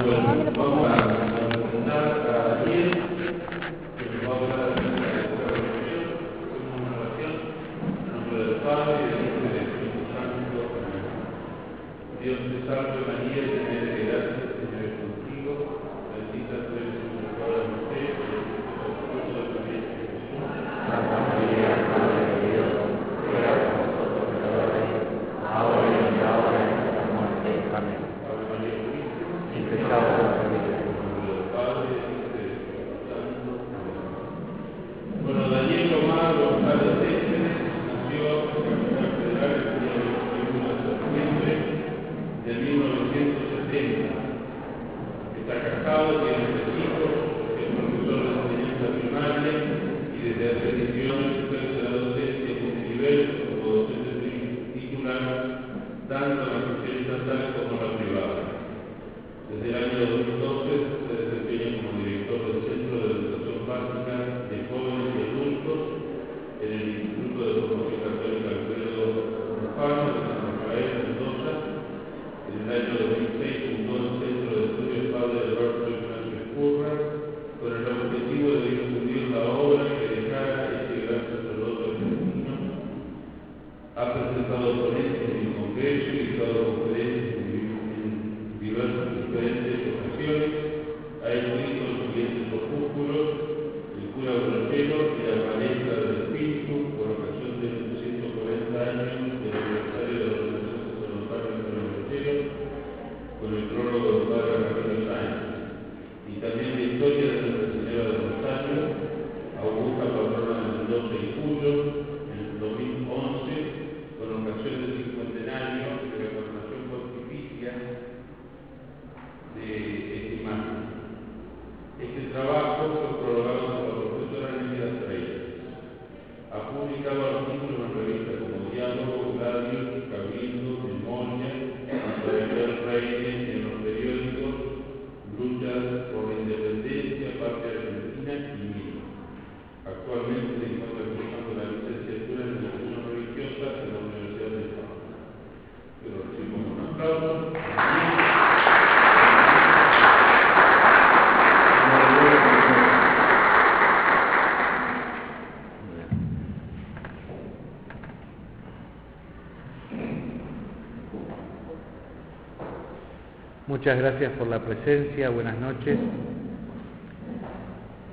[163.79, 165.97] Muchas gracias por la presencia, buenas noches.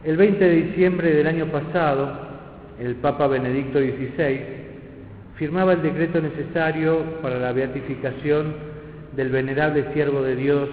[0.03, 2.19] El 20 de diciembre del año pasado,
[2.79, 4.41] el Papa Benedicto XVI
[5.37, 8.53] firmaba el decreto necesario para la beatificación
[9.15, 10.69] del venerable siervo de Dios,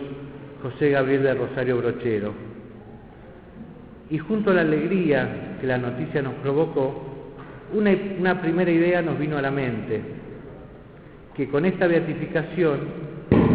[0.62, 2.34] José Gabriel de Rosario Brochero.
[4.10, 7.32] Y junto a la alegría que la noticia nos provocó,
[7.72, 10.02] una, una primera idea nos vino a la mente,
[11.34, 13.01] que con esta beatificación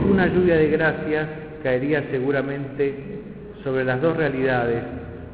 [0.07, 1.27] una lluvia de gracias
[1.61, 3.21] caería seguramente
[3.63, 4.83] sobre las dos realidades,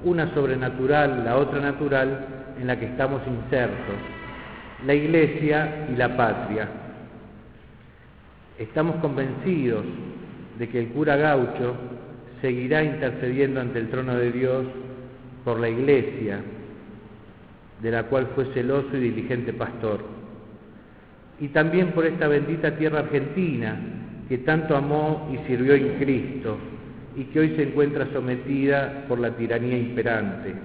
[0.04, 2.26] una sobrenatural, la otra natural,
[2.60, 3.96] en la que estamos insertos,
[4.86, 6.68] la Iglesia y la patria.
[8.58, 9.84] Estamos convencidos
[10.58, 11.76] de que el cura gaucho
[12.42, 14.66] seguirá intercediendo ante el trono de Dios
[15.46, 16.40] por la Iglesia,
[17.82, 20.02] de la cual fue celoso y diligente pastor,
[21.40, 23.78] y también por esta bendita tierra argentina,
[24.34, 26.58] que tanto amó y sirvió en Cristo
[27.16, 30.56] y que hoy se encuentra sometida por la tiranía imperante,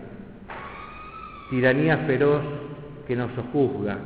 [1.51, 2.41] tiranía feroz
[3.07, 3.99] que nos sojuzga.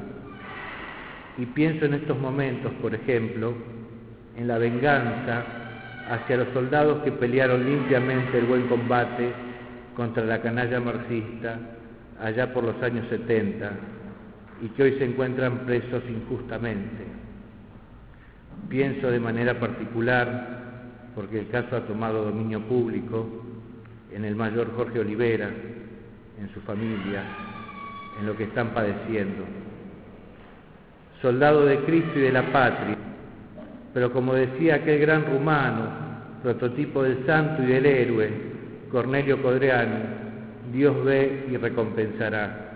[1.39, 3.55] Y pienso en estos momentos, por ejemplo,
[4.37, 5.45] en la venganza
[6.11, 9.33] hacia los soldados que pelearon limpiamente el buen combate
[9.95, 11.57] contra la canalla marxista
[12.21, 13.71] allá por los años 70
[14.61, 17.22] y que hoy se encuentran presos injustamente.
[18.69, 20.63] Pienso de manera particular,
[21.15, 23.27] porque el caso ha tomado dominio público,
[24.11, 25.49] en el mayor Jorge Olivera,
[26.39, 27.23] en su familia,
[28.19, 29.45] en lo que están padeciendo.
[31.21, 32.97] Soldado de Cristo y de la patria,
[33.95, 36.03] pero como decía aquel gran rumano,
[36.43, 38.31] prototipo del santo y del héroe,
[38.91, 39.97] Cornelio Codreanu,
[40.73, 42.71] Dios ve y recompensará.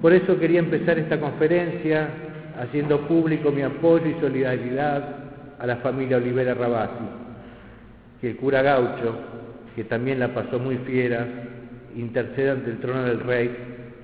[0.00, 2.08] Por eso quería empezar esta conferencia
[2.58, 5.16] haciendo público mi apoyo y solidaridad
[5.58, 7.04] a la familia Olivera Rabasi,
[8.20, 9.16] que el cura Gaucho,
[9.74, 11.26] que también la pasó muy fiera,
[11.94, 13.50] interceda ante el trono del Rey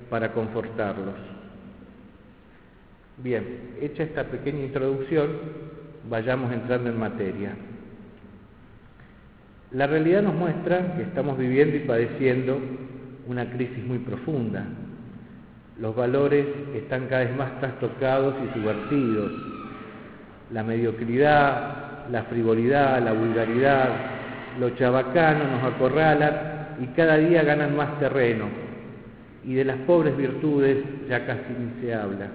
[0.09, 1.15] para confortarlos.
[3.17, 5.29] Bien, hecha esta pequeña introducción,
[6.09, 7.55] vayamos entrando en materia.
[9.71, 12.59] La realidad nos muestra que estamos viviendo y padeciendo
[13.27, 14.65] una crisis muy profunda.
[15.79, 19.31] Los valores están cada vez más trastocados y subvertidos.
[20.51, 23.89] La mediocridad, la frivolidad, la vulgaridad,
[24.59, 28.45] lo chabacano nos acorralan y cada día ganan más terreno.
[29.43, 30.77] Y de las pobres virtudes
[31.09, 32.27] ya casi ni se habla.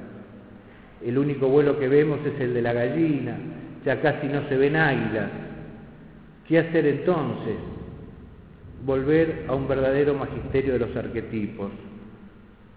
[1.05, 3.37] El único vuelo que vemos es el de la gallina,
[3.85, 5.31] ya casi no se ven águilas.
[6.49, 7.55] ¿Qué hacer entonces?
[8.85, 11.71] Volver a un verdadero magisterio de los arquetipos,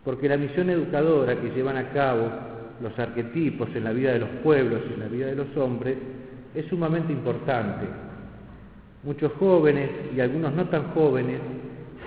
[0.03, 2.29] porque la misión educadora que llevan a cabo
[2.81, 5.95] los arquetipos en la vida de los pueblos y en la vida de los hombres
[6.55, 7.85] es sumamente importante.
[9.03, 11.39] Muchos jóvenes y algunos no tan jóvenes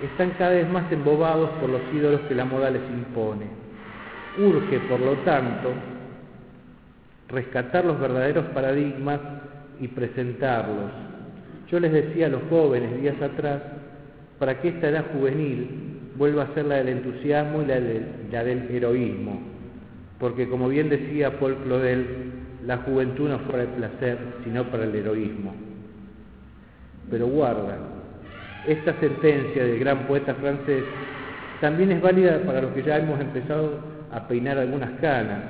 [0.03, 3.45] están cada vez más embobados por los ídolos que la moda les impone.
[4.37, 5.71] Urge, por lo tanto,
[7.29, 9.19] rescatar los verdaderos paradigmas
[9.79, 10.91] y presentarlos.
[11.71, 13.61] Yo les decía a los jóvenes días atrás,
[14.37, 19.39] para que esta edad juvenil vuelva a ser la del entusiasmo y la, del heroísmo,
[20.19, 22.05] porque como bien decía Paul Claudel,
[22.65, 25.53] la juventud no fue para el placer, sino para el heroísmo.
[27.09, 27.77] Pero guarda,
[28.67, 30.83] esta sentencia del gran poeta francés
[31.61, 33.79] también es válida para los que ya hemos empezado
[34.11, 35.41] a peinar algunas canas,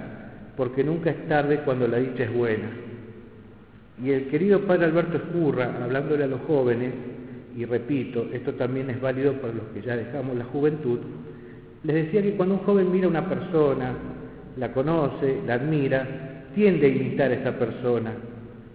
[0.57, 2.67] porque nunca es tarde cuando la dicha es buena.
[4.03, 6.91] Y el querido padre Alberto Escurra, hablándole a los jóvenes,
[7.55, 10.99] y repito, esto también es válido para los que ya dejamos la juventud,
[11.83, 13.93] les decía que cuando un joven mira a una persona,
[14.57, 18.11] la conoce, la admira, tiende a imitar a esa persona.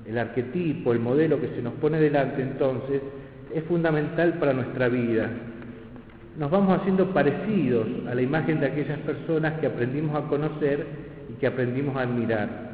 [0.06, 3.02] El arquetipo, el modelo que se nos pone delante entonces,
[3.54, 5.28] es fundamental para nuestra vida.
[6.38, 10.86] Nos vamos haciendo parecidos a la imagen de aquellas personas que aprendimos a conocer
[11.28, 12.69] y que aprendimos a admirar.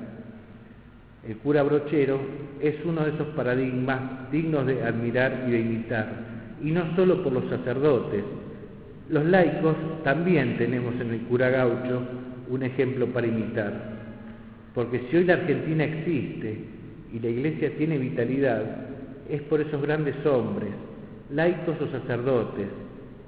[1.28, 2.20] El cura brochero
[2.60, 6.06] es uno de esos paradigmas dignos de admirar y de imitar,
[6.62, 8.22] y no solo por los sacerdotes.
[9.08, 9.74] Los laicos
[10.04, 12.02] también tenemos en el cura gaucho
[12.48, 13.72] un ejemplo para imitar,
[14.74, 16.60] porque si hoy la Argentina existe
[17.12, 18.62] y la iglesia tiene vitalidad,
[19.28, 20.70] es por esos grandes hombres,
[21.30, 22.68] laicos o sacerdotes,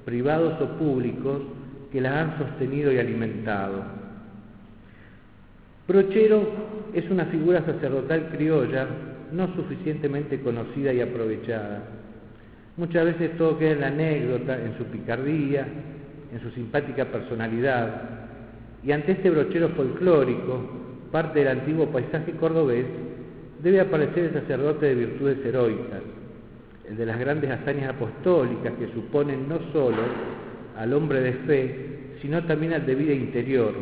[0.04, 1.42] privados o públicos,
[1.90, 3.97] que la han sostenido y alimentado.
[5.88, 6.46] Brochero
[6.92, 8.86] es una figura sacerdotal criolla
[9.32, 11.82] no suficientemente conocida y aprovechada.
[12.76, 15.66] Muchas veces todo queda en la anécdota, en su picardía,
[16.30, 18.02] en su simpática personalidad.
[18.84, 20.60] Y ante este brochero folclórico,
[21.10, 22.84] parte del antiguo paisaje cordobés,
[23.62, 26.02] debe aparecer el sacerdote de virtudes heroicas,
[26.86, 30.02] el de las grandes hazañas apostólicas que suponen no solo
[30.76, 33.72] al hombre de fe, sino también al de vida interior,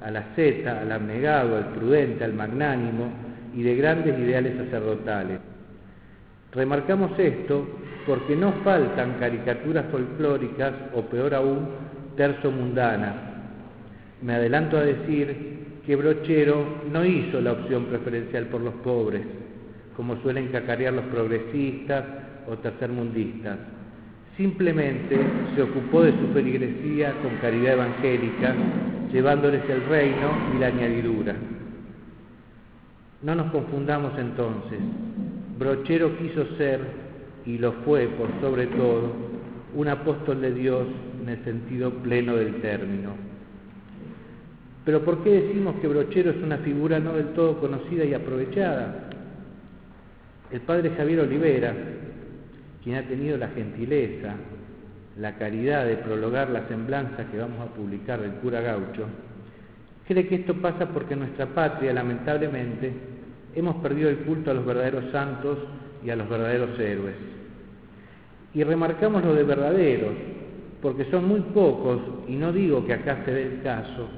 [0.00, 3.10] al asceta, al abnegado, al prudente, al magnánimo
[3.54, 5.40] y de grandes ideales sacerdotales.
[6.52, 7.66] Remarcamos esto
[8.06, 11.68] porque no faltan caricaturas folclóricas o peor aún,
[12.16, 13.14] terzo mundanas.
[14.22, 19.22] Me adelanto a decir que Brochero no hizo la opción preferencial por los pobres,
[19.96, 22.04] como suelen cacarear los progresistas
[22.46, 23.58] o tercermundistas.
[24.36, 25.18] Simplemente
[25.54, 28.54] se ocupó de su feligresía con caridad evangélica,
[29.12, 31.34] llevándoles el reino y la añadidura.
[33.22, 34.78] No nos confundamos entonces.
[35.58, 36.80] Brochero quiso ser,
[37.44, 39.12] y lo fue por sobre todo,
[39.74, 40.86] un apóstol de Dios
[41.22, 43.10] en el sentido pleno del término.
[44.84, 49.10] Pero ¿por qué decimos que Brochero es una figura no del todo conocida y aprovechada?
[50.50, 51.74] El padre Javier Olivera,
[52.82, 54.34] quien ha tenido la gentileza,
[55.18, 59.06] la caridad de prologar la semblanza que vamos a publicar del cura gaucho,
[60.06, 62.92] cree que esto pasa porque en nuestra patria, lamentablemente,
[63.54, 65.58] hemos perdido el culto a los verdaderos santos
[66.04, 67.16] y a los verdaderos héroes.
[68.54, 70.14] Y remarcamos lo de verdaderos,
[70.80, 74.08] porque son muy pocos, y no digo que acá se dé el caso,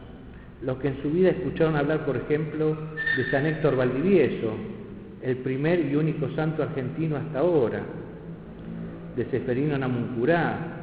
[0.62, 2.76] los que en su vida escucharon hablar, por ejemplo,
[3.16, 4.52] de San Héctor Valdivieso,
[5.22, 7.80] el primer y único santo argentino hasta ahora,
[9.16, 10.79] de Seferino Namuncurá,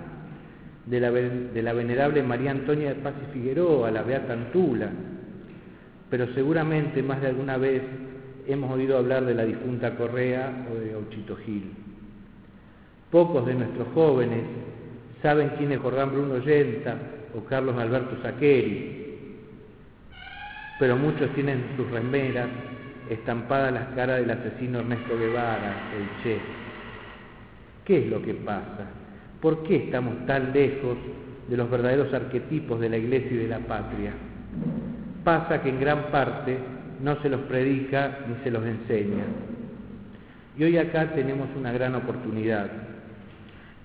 [0.89, 4.89] de la, venerable María Antonia de Paz y Figueroa, la Beata Antula,
[6.09, 7.81] pero seguramente más de alguna vez
[8.47, 11.73] hemos oído hablar de la difunta Correa o de Auchito Gil.
[13.11, 14.43] Pocos de nuestros jóvenes
[15.21, 16.97] saben quién es Jordán Bruno Yenta
[17.35, 19.05] o Carlos Alberto Saqueri,
[20.79, 22.47] pero muchos tienen sus remeras
[23.09, 26.39] estampadas las caras del asesino Ernesto Guevara, el Che.
[27.83, 28.87] ¿Qué es lo que pasa?
[29.41, 30.97] ¿Por qué estamos tan lejos
[31.47, 34.11] de los verdaderos arquetipos de la Iglesia y de la patria?
[35.23, 36.57] Pasa que en gran parte
[37.03, 39.25] no se los predica ni se los enseña.
[40.57, 42.67] Y hoy acá tenemos una gran oportunidad.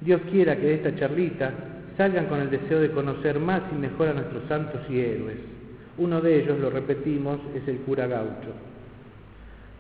[0.00, 1.52] Dios quiera que de esta charlita
[1.96, 5.36] salgan con el deseo de conocer más y mejor a nuestros santos y héroes.
[5.98, 8.52] Uno de ellos, lo repetimos, es el cura gaucho.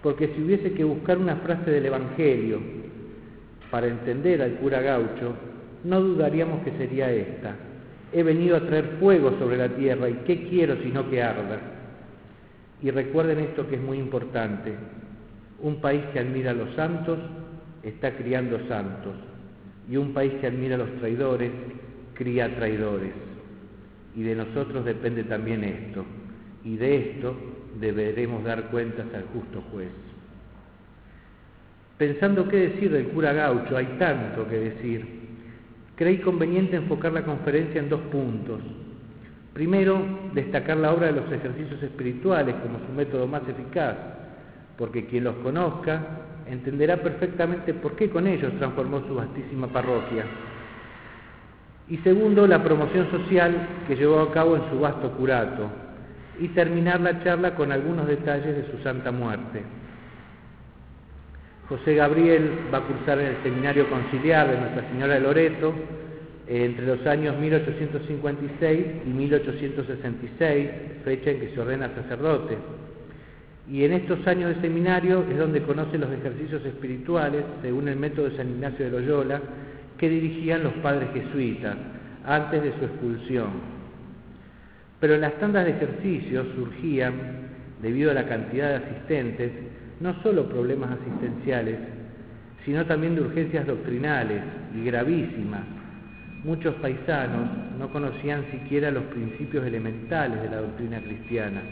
[0.02, 2.60] Porque si hubiese que buscar una frase del Evangelio
[3.70, 5.34] para entender al cura gaucho,
[5.84, 7.54] no dudaríamos que sería esta.
[8.12, 11.58] He venido a traer fuego sobre la tierra y ¿qué quiero sino que arda?
[12.82, 14.74] Y recuerden esto que es muy importante.
[15.60, 17.18] Un país que admira a los santos
[17.82, 19.14] está criando santos.
[19.88, 21.50] Y un país que admira a los traidores
[22.14, 23.12] cría traidores.
[24.14, 26.04] Y de nosotros depende también esto.
[26.64, 27.34] Y de esto
[27.80, 29.88] deberemos dar cuentas al justo juez.
[31.98, 35.21] Pensando qué decir del cura gaucho, hay tanto que decir.
[36.02, 38.58] Creí conveniente enfocar la conferencia en dos puntos.
[39.52, 40.04] Primero,
[40.34, 43.94] destacar la obra de los ejercicios espirituales como su método más eficaz,
[44.76, 46.02] porque quien los conozca
[46.48, 50.24] entenderá perfectamente por qué con ellos transformó su vastísima parroquia.
[51.88, 53.54] Y segundo, la promoción social
[53.86, 55.70] que llevó a cabo en su vasto curato,
[56.40, 59.62] y terminar la charla con algunos detalles de su santa muerte.
[61.72, 65.72] José Gabriel va a cursar en el Seminario Conciliar de Nuestra Señora de Loreto
[66.46, 70.70] eh, entre los años 1856 y 1866,
[71.02, 72.58] fecha en que se ordena sacerdote.
[73.70, 78.28] Y en estos años de seminario es donde conoce los ejercicios espirituales, según el método
[78.28, 79.40] de San Ignacio de Loyola,
[79.96, 81.74] que dirigían los padres jesuitas
[82.26, 83.48] antes de su expulsión.
[85.00, 87.48] Pero las tandas de ejercicios surgían,
[87.80, 89.52] debido a la cantidad de asistentes,
[90.00, 91.78] no solo problemas asistenciales,
[92.64, 94.42] sino también de urgencias doctrinales
[94.74, 95.62] y gravísimas.
[96.44, 101.62] Muchos paisanos no conocían siquiera los principios elementales de la doctrina cristiana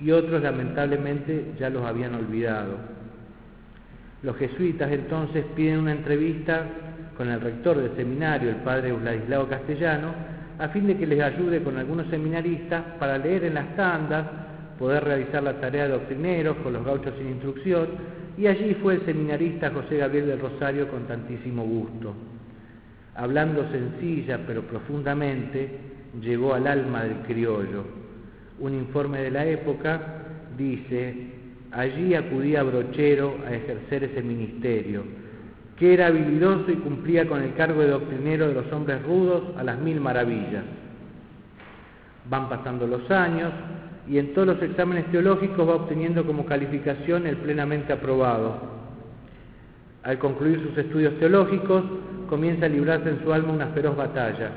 [0.00, 2.76] y otros lamentablemente ya los habían olvidado.
[4.22, 6.64] Los jesuitas entonces piden una entrevista
[7.16, 10.12] con el rector del seminario, el padre Vladislao Castellano,
[10.58, 14.24] a fin de que les ayude con algunos seminaristas para leer en las tandas
[14.78, 17.88] poder realizar la tarea de doctrineros con los gauchos sin instrucción,
[18.36, 22.14] y allí fue el seminarista José Gabriel del Rosario con tantísimo gusto.
[23.14, 25.68] Hablando sencilla pero profundamente,
[26.20, 27.84] llegó al alma del criollo.
[28.58, 30.00] Un informe de la época
[30.56, 31.14] dice,
[31.70, 35.04] allí acudía Brochero a ejercer ese ministerio,
[35.76, 39.64] que era habilidoso y cumplía con el cargo de doctrinero de los hombres rudos a
[39.64, 40.64] las mil maravillas.
[42.28, 43.52] Van pasando los años,
[44.08, 48.74] y en todos los exámenes teológicos va obteniendo como calificación el plenamente aprobado.
[50.02, 51.82] Al concluir sus estudios teológicos,
[52.28, 54.50] comienza a librarse en su alma una feroz batalla.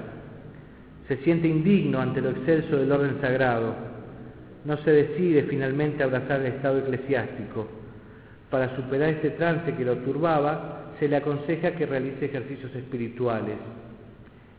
[1.07, 3.73] Se siente indigno ante lo excelso del orden sagrado.
[4.65, 7.67] No se decide finalmente a abrazar el estado eclesiástico.
[8.49, 13.55] Para superar este trance que lo turbaba, se le aconseja que realice ejercicios espirituales.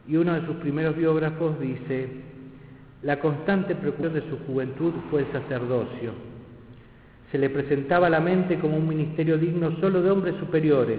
[0.07, 2.09] Y uno de sus primeros biógrafos dice,
[3.03, 6.13] la constante preocupación de su juventud fue el sacerdocio.
[7.31, 10.99] Se le presentaba a la mente como un ministerio digno solo de hombres superiores.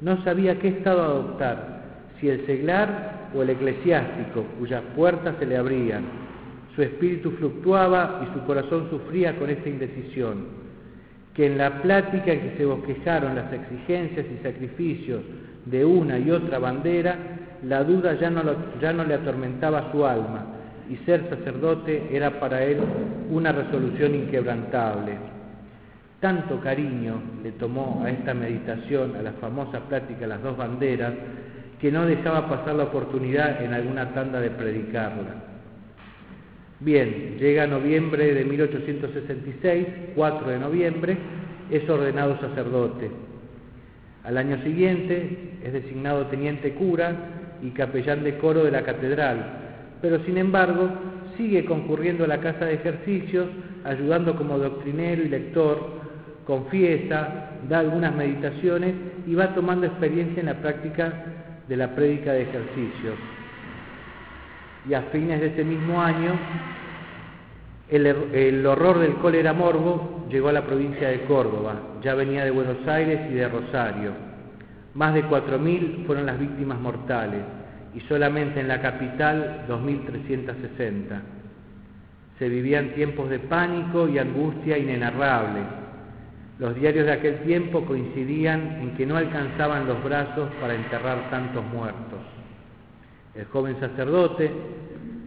[0.00, 1.82] No sabía qué estado adoptar,
[2.20, 6.04] si el seglar o el eclesiástico, cuyas puertas se le abrían.
[6.76, 10.46] Su espíritu fluctuaba y su corazón sufría con esta indecisión,
[11.34, 15.22] que en la plática en que se bosquejaron las exigencias y sacrificios
[15.64, 17.16] de una y otra bandera,
[17.66, 18.42] la duda ya no,
[18.80, 20.59] ya no le atormentaba su alma,
[20.90, 22.78] y ser sacerdote era para él
[23.30, 25.12] una resolución inquebrantable.
[26.18, 31.14] Tanto cariño le tomó a esta meditación, a la famosa plática Las dos banderas,
[31.80, 35.34] que no dejaba pasar la oportunidad en alguna tanda de predicarla.
[36.80, 41.16] Bien, llega noviembre de 1866, 4 de noviembre,
[41.70, 43.10] es ordenado sacerdote.
[44.24, 47.14] Al año siguiente es designado teniente cura
[47.62, 49.69] y capellán de coro de la catedral,
[50.00, 50.88] pero sin embargo
[51.36, 53.48] sigue concurriendo a la casa de ejercicios,
[53.84, 56.00] ayudando como doctrinero y lector,
[56.46, 58.94] confiesa, da algunas meditaciones
[59.26, 61.12] y va tomando experiencia en la práctica
[61.68, 63.14] de la prédica de ejercicios.
[64.88, 66.32] Y a fines de ese mismo año,
[67.88, 72.50] el, el, horror del cólera morbo llegó a la provincia de Córdoba, ya venía de
[72.50, 74.12] Buenos Aires y de Rosario.
[74.94, 77.42] Más de 4.000 fueron las víctimas mortales
[77.94, 81.20] y solamente en la capital 2.360.
[82.38, 85.64] Se vivían tiempos de pánico y angustia inenarrables.
[86.58, 91.64] Los diarios de aquel tiempo coincidían en que no alcanzaban los brazos para enterrar tantos
[91.64, 92.20] muertos.
[93.34, 94.50] El joven sacerdote,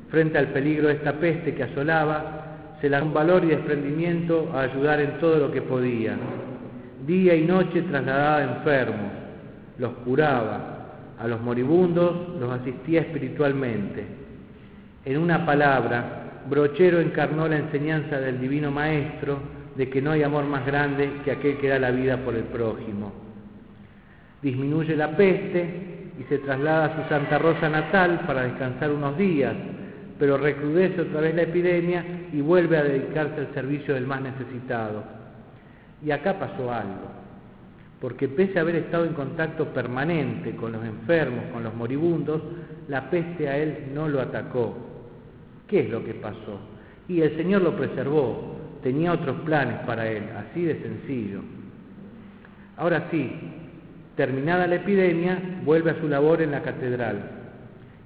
[0.10, 2.44] frente al peligro de esta peste que asolaba,
[2.82, 6.18] se lanzó con valor y desprendimiento a ayudar en todo lo que podía.
[7.06, 9.12] Día y noche trasladaba enfermos,
[9.78, 10.73] los curaba,
[11.20, 14.06] a los moribundos los asistía espiritualmente.
[15.06, 19.40] En una palabra, Brochero encarnó la enseñanza del Divino Maestro
[19.76, 22.44] de que no hay amor más grande que aquel que da la vida por el
[22.44, 23.12] prójimo.
[24.42, 29.54] Disminuye la peste y se traslada a su Santa Rosa natal para descansar unos días,
[30.20, 35.04] pero recrudece otra vez la epidemia y vuelve a dedicarse al servicio del más necesitado.
[36.06, 37.10] Y acá pasó algo,
[38.04, 42.42] porque pese a haber estado en contacto permanente con los enfermos, con los moribundos,
[42.90, 44.76] la peste a él no lo atacó.
[45.70, 46.60] ¿Qué es lo que pasó?
[47.08, 51.40] Y el Señor lo preservó, tenía otros planes para él, así de sencillo.
[52.76, 53.32] Ahora sí,
[54.18, 57.22] terminada la epidemia, vuelve a su labor en la catedral.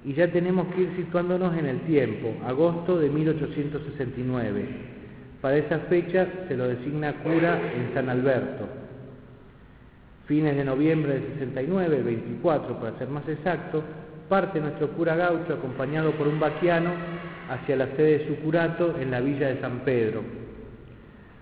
[0.04, 4.64] Y ya tenemos que ir situándonos en el tiempo, agosto de 1869.
[5.40, 8.86] Para esa fecha se lo designa cura en San Alberto.
[10.28, 13.82] Fines de noviembre del 69, 24 para ser más exacto,
[14.28, 16.90] parte nuestro cura gaucho acompañado por un vaquiano
[17.48, 20.22] hacia la sede de su curato en la villa de San Pedro.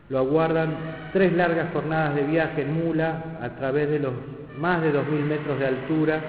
[0.08, 4.12] Lo aguardan tres largas jornadas de viaje en mula a través de los
[4.56, 6.20] más de 2.000 metros de altura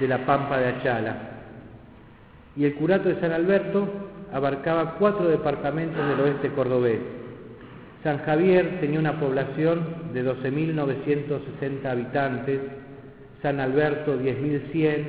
[0.00, 1.16] de la pampa de Achala.
[2.56, 3.86] Y el curato de San Alberto
[4.32, 7.19] abarcaba cuatro departamentos del oeste cordobés.
[8.02, 12.60] San Javier tenía una población de 12.960 habitantes,
[13.42, 15.04] San Alberto 10.100,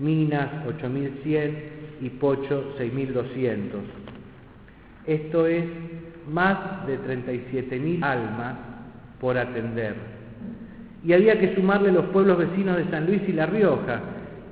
[0.00, 1.52] Minas 8.100
[2.00, 3.60] y Pocho 6.200.
[5.06, 5.64] Esto es
[6.28, 8.56] más de 37.000 almas
[9.20, 9.94] por atender.
[11.04, 14.00] Y había que sumarle los pueblos vecinos de San Luis y La Rioja,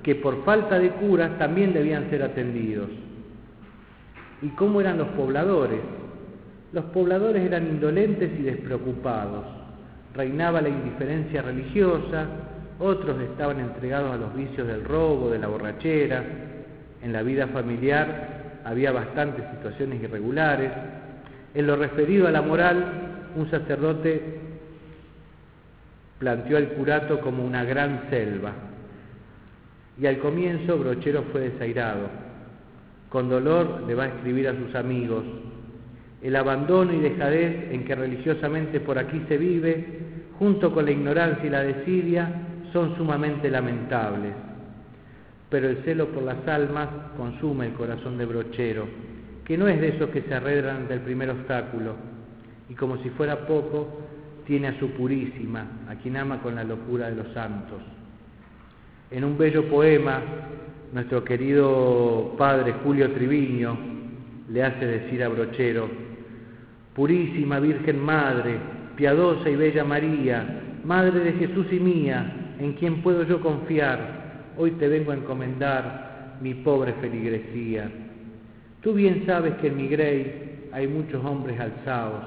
[0.05, 2.91] que por falta de curas también debían ser atendidos.
[4.41, 5.81] ¿Y cómo eran los pobladores?
[6.73, 9.45] Los pobladores eran indolentes y despreocupados.
[10.15, 12.26] Reinaba la indiferencia religiosa,
[12.78, 16.25] otros estaban entregados a los vicios del robo, de la borrachera.
[17.02, 20.73] En la vida familiar había bastantes situaciones irregulares.
[21.54, 22.85] En lo referido a la moral,
[23.37, 24.41] un sacerdote
[26.19, 28.52] planteó al curato como una gran selva.
[30.00, 32.08] Y al comienzo Brochero fue desairado.
[33.11, 35.25] Con dolor le va a escribir a sus amigos.
[36.23, 39.85] El abandono y dejadez en que religiosamente por aquí se vive,
[40.39, 42.30] junto con la ignorancia y la desidia,
[42.73, 44.32] son sumamente lamentables.
[45.50, 48.87] Pero el celo por las almas consume el corazón de Brochero,
[49.45, 51.97] que no es de esos que se arredran del primer obstáculo,
[52.69, 54.02] y como si fuera poco,
[54.47, 57.80] tiene a su purísima, a quien ama con la locura de los santos.
[59.11, 60.23] En un bello poema,
[60.93, 63.76] nuestro querido padre Julio Triviño
[64.49, 66.12] le hace decir a Brochero,
[66.95, 68.57] Purísima Virgen Madre,
[68.97, 74.73] piadosa y bella María, Madre de Jesús y mía, en quien puedo yo confiar, hoy
[74.73, 77.91] te vengo a encomendar mi pobre feligresía.
[78.83, 82.25] Tú bien sabes que en mi grey hay muchos hombres alzados,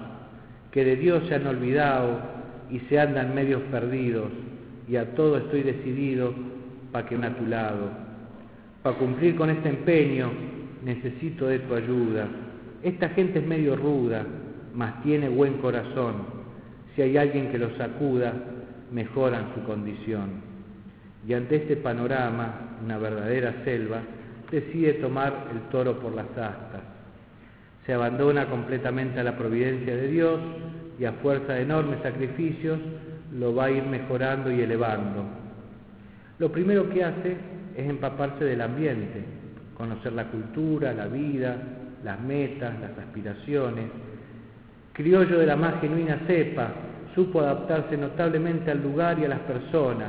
[0.71, 2.19] que de Dios se han olvidado
[2.71, 4.31] y se andan medios perdidos,
[4.87, 6.33] y a todo estoy decidido
[6.91, 7.89] para que a tu lado.
[8.81, 10.31] Para cumplir con este empeño
[10.83, 12.27] necesito de tu ayuda.
[12.83, 14.25] Esta gente es medio ruda,
[14.75, 16.15] mas tiene buen corazón.
[16.95, 18.33] Si hay alguien que los sacuda,
[18.91, 20.43] mejoran su condición.
[21.27, 24.01] Y ante este panorama, una verdadera selva,
[24.51, 26.81] decide tomar el toro por las astas.
[27.85, 30.39] Se abandona completamente a la providencia de Dios
[30.99, 32.79] y a fuerza de enormes sacrificios
[33.33, 35.25] lo va a ir mejorando y elevando.
[36.39, 37.37] Lo primero que hace
[37.75, 39.23] es empaparse del ambiente,
[39.77, 41.57] conocer la cultura, la vida,
[42.03, 43.85] las metas, las aspiraciones.
[44.95, 46.69] Criollo de la más genuina cepa,
[47.13, 50.07] supo adaptarse notablemente al lugar y a las personas.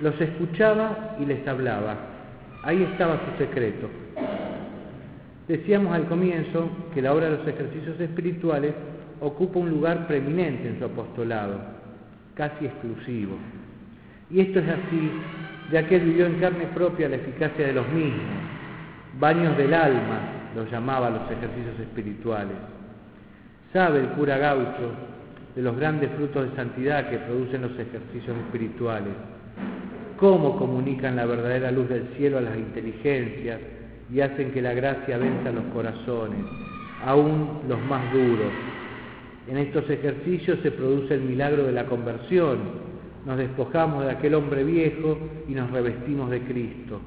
[0.00, 1.94] Los escuchaba y les hablaba.
[2.64, 3.88] Ahí estaba su secreto.
[5.46, 8.74] Decíamos al comienzo que la obra de los ejercicios espirituales
[9.20, 11.60] ocupa un lugar preeminente en su apostolado,
[12.34, 13.36] casi exclusivo.
[14.30, 15.12] Y esto es así,
[15.70, 18.24] ya que él vivió en carne propia la eficacia de los mismos.
[19.20, 20.18] Baños del alma
[20.56, 22.73] los llamaba los ejercicios espirituales.
[23.74, 24.92] Sabe el cura gaucho
[25.56, 29.12] de los grandes frutos de santidad que producen los ejercicios espirituales,
[30.16, 33.58] cómo comunican la verdadera luz del cielo a las inteligencias
[34.12, 36.38] y hacen que la gracia venza los corazones,
[37.04, 38.52] aún los más duros.
[39.48, 42.58] En estos ejercicios se produce el milagro de la conversión,
[43.26, 47.00] nos despojamos de aquel hombre viejo y nos revestimos de Cristo.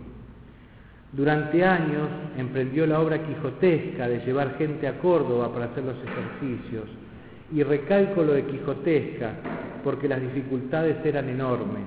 [1.18, 6.84] Durante años emprendió la obra quijotesca de llevar gente a Córdoba para hacer los ejercicios.
[7.52, 9.32] Y recalco lo de quijotesca
[9.84, 11.82] porque las dificultades eran enormes.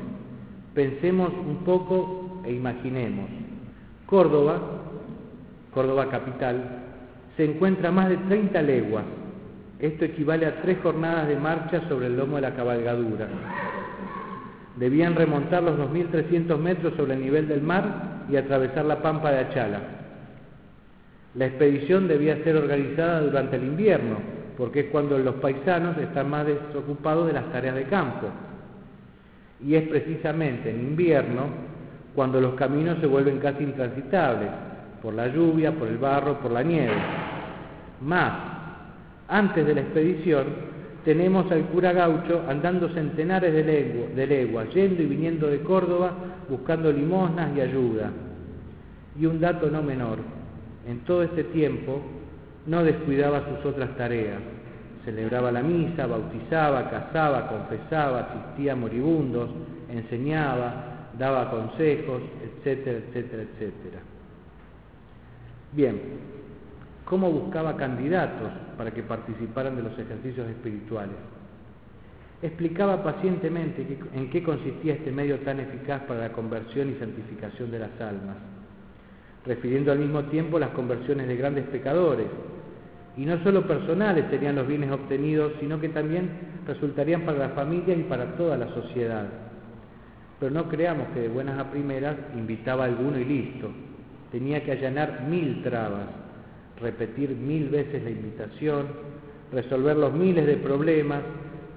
[0.75, 3.27] Pensemos un poco e imaginemos.
[4.07, 4.61] Córdoba,
[5.73, 6.83] Córdoba capital,
[7.37, 9.05] se encuentra a más de 30 leguas.
[9.79, 13.29] Esto equivale a tres jornadas de marcha sobre el lomo de la cabalgadura.
[14.75, 19.41] Debían remontar los 2.300 metros sobre el nivel del mar y atravesar la pampa de
[19.41, 19.81] Achala.
[21.35, 24.17] La expedición debía ser organizada durante el invierno,
[24.57, 28.29] porque es cuando los paisanos están más desocupados de las tareas de campo.
[29.65, 31.47] Y es precisamente en invierno
[32.15, 34.49] cuando los caminos se vuelven casi intransitables,
[35.03, 36.97] por la lluvia, por el barro, por la nieve.
[38.03, 38.33] Más,
[39.29, 40.45] antes de la expedición,
[41.05, 46.13] tenemos al cura gaucho andando centenares de, leguas, yendo y viniendo de Córdoba
[46.51, 48.11] buscando limosnas y ayuda.
[49.19, 50.19] Y un dato no menor,
[50.87, 52.03] en todo este tiempo
[52.67, 54.41] no descuidaba sus otras tareas.
[55.05, 59.49] Celebraba la misa, bautizaba, casaba, confesaba, asistía a moribundos,
[59.89, 64.01] enseñaba, daba consejos, etcétera, etcétera, etcétera.
[65.73, 66.01] Bien,
[67.05, 71.17] ¿cómo buscaba candidatos para que participaran de los ejercicios espirituales?
[72.43, 77.79] Explicaba pacientemente en qué consistía este medio tan eficaz para la conversión y santificación de
[77.81, 78.37] las almas,
[79.45, 82.27] refiriendo al mismo tiempo las conversiones de grandes pecadores,
[83.17, 86.31] y no solo personales serían los bienes obtenidos, sino que también
[86.67, 89.27] resultarían para la familia y para toda la sociedad.
[90.39, 93.71] Pero no creamos que de buenas a primeras invitaba a alguno y listo
[94.31, 96.07] tenía que allanar mil trabas,
[96.81, 98.87] repetir mil veces la invitación,
[99.53, 101.21] resolver los miles de problemas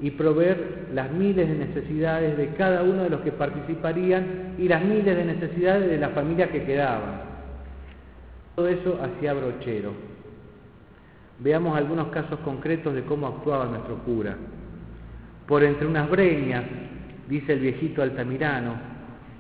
[0.04, 4.84] y proveer las miles de necesidades de cada uno de los que participarían y las
[4.84, 7.22] miles de necesidades de la familia que quedaban.
[8.54, 9.94] Todo eso hacía brochero.
[11.40, 14.36] Veamos algunos casos concretos de cómo actuaba nuestro cura.
[15.48, 16.66] Por entre unas breñas,
[17.30, 18.74] dice el viejito Altamirano,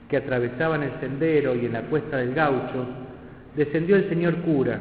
[0.08, 2.88] que atravesaban el sendero y en la cuesta del gaucho,
[3.54, 4.80] descendió el señor cura,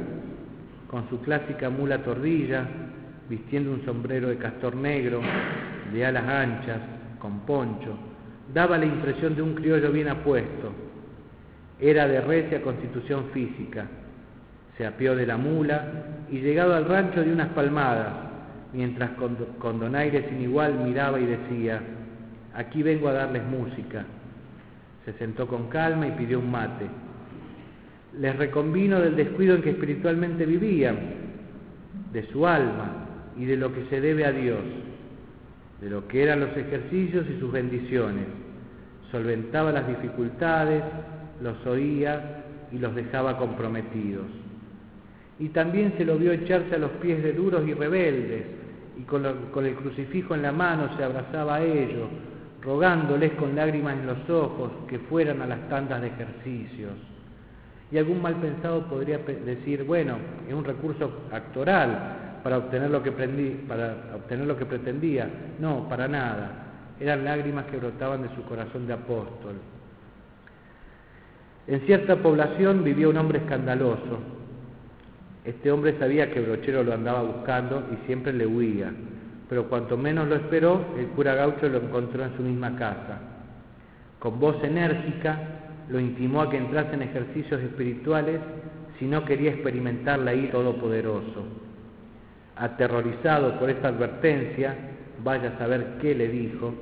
[0.87, 2.69] con su clásica mula tordilla,
[3.29, 5.21] vistiendo un sombrero de castor negro,
[5.93, 6.79] de alas anchas,
[7.19, 7.97] con poncho,
[8.53, 10.73] daba la impresión de un criollo bien apuesto.
[11.81, 13.87] Era de recia constitución física.
[14.77, 15.85] Se apió de la mula
[16.31, 18.13] y llegado al rancho de unas palmadas,
[18.73, 21.81] mientras con, con donaire sin igual miraba y decía,
[22.55, 24.05] aquí vengo a darles música.
[25.05, 26.87] Se sentó con calma y pidió un mate
[28.19, 30.97] les reconvino del descuido en que espiritualmente vivían,
[32.13, 33.07] de su alma
[33.39, 34.61] y de lo que se debe a Dios,
[35.83, 38.25] de lo que eran los ejercicios y sus bendiciones.
[39.11, 40.83] Solventaba las dificultades,
[41.43, 44.27] los oía y los dejaba comprometidos.
[45.41, 48.45] Y también se lo vio echarse a los pies de duros y rebeldes,
[48.97, 52.09] y con, el crucifijo en la mano se abrazaba a ellos,
[52.63, 56.93] rogándoles con lágrimas en los ojos que fueran a las tandas de ejercicios.
[57.91, 60.17] Y algún mal pensado podría decir, bueno,
[60.47, 65.29] es un recurso actoral para obtener lo que, lo que pretendía.
[65.59, 66.51] No, para nada.
[67.01, 69.55] Eran lágrimas que brotaban de su corazón de apóstol.
[71.67, 74.19] En cierta población vivía un hombre escandaloso.
[75.45, 78.93] Este hombre sabía que Brochero lo andaba buscando y siempre le huía,
[79.49, 83.19] pero cuanto menos lo esperó, el cura gaucho lo encontró en su misma casa.
[84.19, 85.39] Con voz enérgica,
[85.89, 88.41] lo intimó a que entrase en ejercicios espirituales
[88.99, 91.45] si no quería experimentar la ira todopoderoso.
[92.57, 94.75] Aterrorizado por esta advertencia,
[95.23, 96.75] vaya a saber qué le dijo,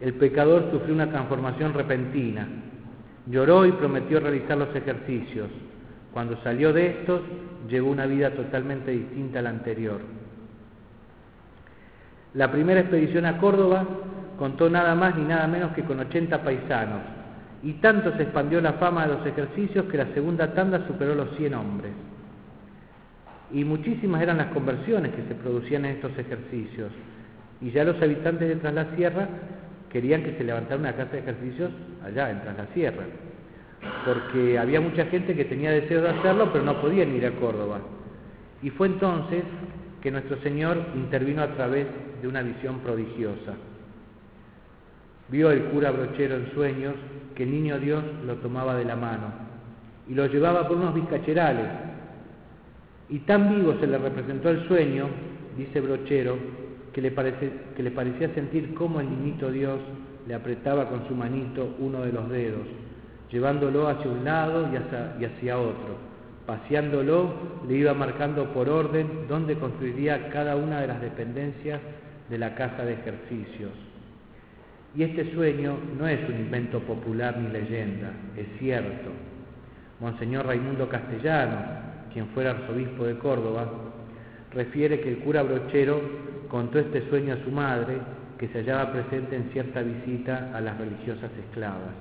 [0.00, 2.46] el pecador sufrió una transformación repentina.
[3.26, 5.48] Lloró y prometió realizar los ejercicios.
[6.12, 7.22] Cuando salió de estos,
[7.68, 10.00] llevó una vida totalmente distinta a la anterior.
[12.34, 13.86] La primera expedición a Córdoba
[14.38, 17.00] contó nada más ni nada menos que con 80 paisanos,
[17.62, 21.34] y tanto se expandió la fama de los ejercicios que la segunda tanda superó los
[21.36, 21.92] 100 hombres.
[23.52, 26.90] Y muchísimas eran las conversiones que se producían en estos ejercicios.
[27.60, 29.28] Y ya los habitantes de Tras la Sierra
[29.90, 31.70] querían que se levantara una casa de ejercicios
[32.04, 33.04] allá, en Tras la Sierra.
[34.04, 37.80] Porque había mucha gente que tenía deseo de hacerlo, pero no podían ir a Córdoba.
[38.62, 39.44] Y fue entonces
[40.02, 41.86] que nuestro Señor intervino a través
[42.20, 43.54] de una visión prodigiosa.
[45.28, 46.94] Vio el cura brochero en sueños
[47.34, 49.46] que el niño Dios lo tomaba de la mano
[50.08, 51.66] y lo llevaba por unos bizcacherales.
[53.08, 55.08] Y tan vivo se le representó el sueño,
[55.56, 56.36] dice Brochero,
[56.92, 57.10] que le,
[57.90, 59.78] parecía sentir cómo el niñito Dios
[60.26, 62.66] le apretaba con su manito uno de los dedos,
[63.30, 65.96] llevándolo hacia un lado y hacia, y hacia otro.
[66.46, 67.34] Paseándolo,
[67.68, 71.80] le iba marcando por orden dónde construiría cada una de las dependencias
[72.30, 73.72] de la casa de ejercicios.
[74.96, 79.10] Y este sueño no es un invento popular ni leyenda, es cierto.
[80.00, 81.85] Monseñor Raimundo Castellano,
[82.16, 83.70] quien fuera arzobispo de Córdoba,
[84.54, 86.00] refiere que el cura Brochero
[86.48, 87.98] contó este sueño a su madre,
[88.38, 91.92] que se hallaba presente en cierta visita a las religiosas esclavas.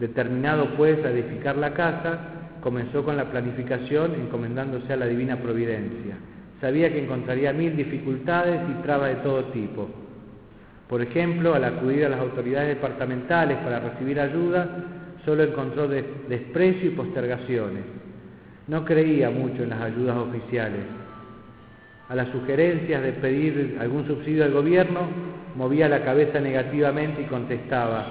[0.00, 2.18] Determinado pues a edificar la casa,
[2.60, 6.16] comenzó con la planificación encomendándose a la divina providencia.
[6.60, 9.88] Sabía que encontraría mil dificultades y trabas de todo tipo.
[10.88, 14.68] Por ejemplo, al acudir a las autoridades departamentales para recibir ayuda,
[15.24, 18.05] solo encontró desprecio y postergaciones.
[18.68, 20.82] No creía mucho en las ayudas oficiales.
[22.08, 25.00] A las sugerencias de pedir algún subsidio al gobierno,
[25.56, 28.06] movía la cabeza negativamente y contestaba,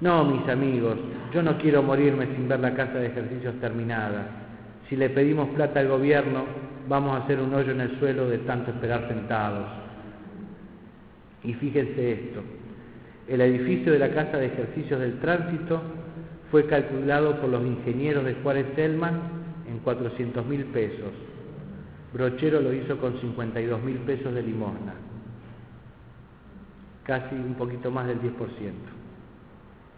[0.00, 0.96] no, mis amigos,
[1.32, 4.26] yo no quiero morirme sin ver la casa de ejercicios terminada.
[4.88, 6.44] Si le pedimos plata al gobierno,
[6.88, 9.66] vamos a hacer un hoyo en el suelo de tanto esperar sentados.
[11.44, 12.42] Y fíjense esto,
[13.28, 15.80] el edificio de la Casa de Ejercicios del Tránsito
[16.50, 19.20] fue calculado por los ingenieros de Juárez Selman
[19.68, 21.12] en 400 mil pesos.
[22.12, 24.94] Brochero lo hizo con 52 mil pesos de limosna,
[27.04, 28.32] casi un poquito más del 10%.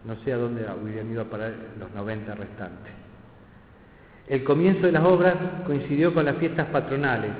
[0.04, 2.92] No sé a dónde hubieran ido a parar los 90 restantes.
[4.26, 5.35] El comienzo de las obras
[5.66, 7.33] coincidió con las fiestas patronales.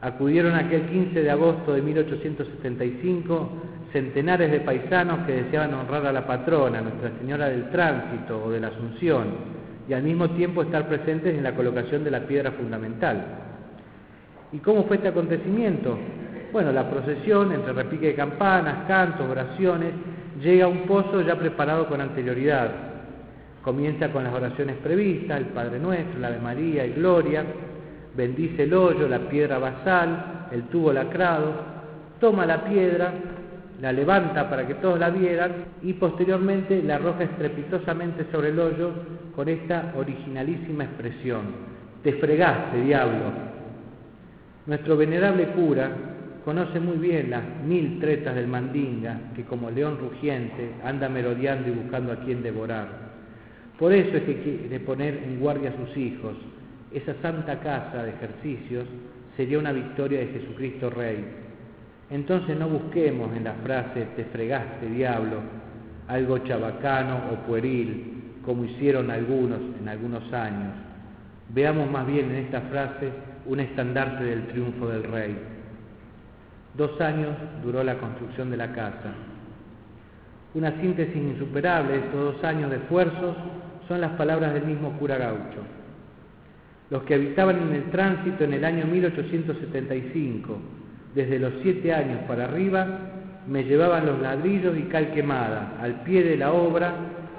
[0.00, 3.48] Acudieron aquel 15 de agosto de 1875
[3.92, 8.60] centenares de paisanos que deseaban honrar a la patrona, Nuestra Señora del Tránsito o de
[8.60, 13.24] la Asunción, y al mismo tiempo estar presentes en la colocación de la piedra fundamental.
[14.52, 15.98] ¿Y cómo fue este acontecimiento?
[16.52, 19.92] Bueno, la procesión, entre repique de campanas, cantos, oraciones,
[20.40, 22.70] llega a un pozo ya preparado con anterioridad.
[23.62, 27.44] Comienza con las oraciones previstas, el Padre Nuestro, la Ave María y Gloria,
[28.14, 31.52] bendice el hoyo, la piedra basal, el tubo lacrado,
[32.20, 33.12] toma la piedra,
[33.80, 38.92] la levanta para que todos la vieran y posteriormente la arroja estrepitosamente sobre el hoyo
[39.34, 41.42] con esta originalísima expresión,
[42.02, 43.32] te fregaste, diablo.
[44.66, 45.90] Nuestro venerable cura
[46.44, 51.72] conoce muy bien las mil tretas del mandinga que como león rugiente anda merodeando y
[51.72, 53.04] buscando a quien devorar.
[53.78, 56.36] Por eso es que quiere poner en guardia a sus hijos.
[56.92, 58.84] Esa santa casa de ejercicios
[59.36, 61.24] sería una victoria de Jesucristo Rey.
[62.10, 65.40] Entonces no busquemos en la frase te fregaste diablo
[66.08, 70.72] algo chabacano o pueril, como hicieron algunos en algunos años.
[71.48, 73.10] Veamos más bien en esta frase
[73.46, 75.36] un estandarte del triunfo del Rey.
[76.74, 77.30] Dos años
[77.62, 79.12] duró la construcción de la casa.
[80.54, 83.36] Una síntesis insuperable de estos dos años de esfuerzos
[83.88, 85.62] son las palabras del mismo cura gaucho.
[86.90, 90.58] Los que habitaban en el tránsito en el año 1875,
[91.14, 92.86] desde los siete años para arriba,
[93.46, 96.94] me llevaban los ladrillos y cal quemada, al pie de la obra,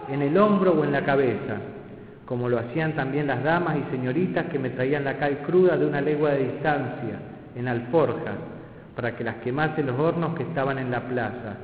[0.10, 1.58] en el hombro o en la cabeza,
[2.26, 5.86] como lo hacían también las damas y señoritas que me traían la cal cruda de
[5.86, 7.20] una legua de distancia,
[7.56, 8.36] en alforjas,
[8.96, 11.58] para que las quemase los hornos que estaban en la plaza,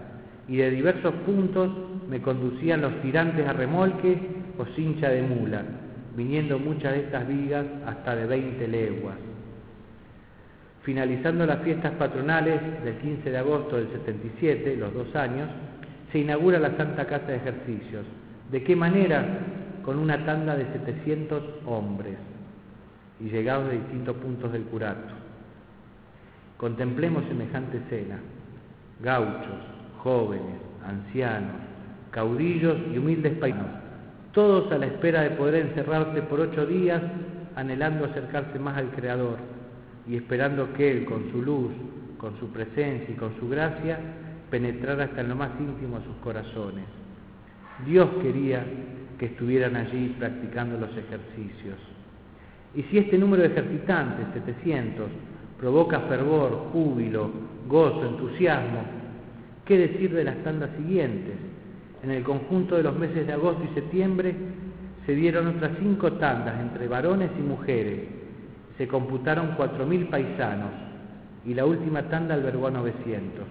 [0.48, 1.70] y de diversos puntos
[2.10, 4.18] me conducían los tirantes a remolque
[4.58, 5.62] o cincha de mula,
[6.16, 9.16] viniendo muchas de estas vigas hasta de 20 leguas.
[10.84, 15.48] Finalizando las fiestas patronales del 15 de agosto del 77, los dos años,
[16.12, 18.04] se inaugura la Santa Casa de Ejercicios.
[18.52, 19.24] ¿De qué manera?
[19.86, 22.16] Con una tanda de 700 hombres
[23.20, 25.14] y llegados de distintos puntos del curato.
[26.58, 28.20] Contemplemos semejante escena.
[29.02, 29.62] Gauchos,
[30.00, 31.58] jóvenes, ancianos,
[32.10, 33.68] caudillos y humildes paisanos,
[34.32, 37.02] todos a la espera de poder encerrarse por ocho días,
[37.56, 39.61] anhelando acercarse más al Creador
[40.08, 41.72] y esperando que Él, con su luz,
[42.18, 44.00] con su presencia y con su gracia,
[44.50, 46.86] penetrara hasta en lo más íntimo de sus corazones.
[47.86, 48.64] Dios quería
[49.18, 51.78] que estuvieran allí practicando los ejercicios.
[52.76, 55.08] Y si este número de ejercitantes, 700,
[55.60, 57.30] provoca fervor, júbilo,
[57.68, 58.84] gozo, entusiasmo.
[59.66, 61.36] ¿Qué decir de las tandas siguientes?
[62.04, 64.36] En el conjunto de los meses de agosto y septiembre
[65.06, 68.21] se dieron otras cinco tandas entre varones y mujeres.
[68.78, 70.72] Se computaron cuatro mil paisanos
[71.46, 73.46] y la última tanda albergó a 900.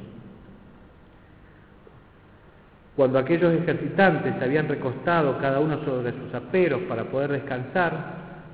[2.97, 7.93] Cuando aquellos ejercitantes se habían recostado cada uno sobre sus aperos para poder descansar,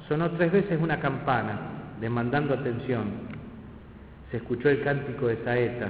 [0.09, 1.59] sonó tres veces una campana,
[2.01, 3.27] demandando atención
[4.31, 5.89] se escuchó el cántico de saeta.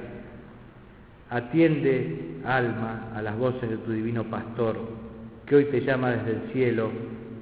[1.30, 5.06] Atiende, alma, a las voces de tu divino pastor.
[5.46, 6.90] que hoy te llama desde el cielo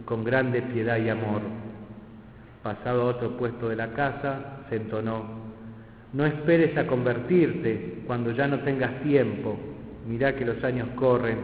[0.05, 1.41] con grande piedad y amor.
[2.65, 5.23] Pasado a otro puesto de la casa, se entonó,
[6.15, 9.55] no esperes a convertirte cuando ya no tengas tiempo,
[10.09, 11.37] mirá que los años corren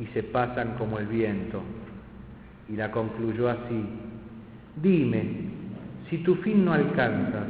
[0.00, 1.60] y se pasan como el viento.
[2.68, 3.84] Y la concluyó así,
[4.80, 5.50] dime,
[6.08, 7.48] si tu fin no alcanzas,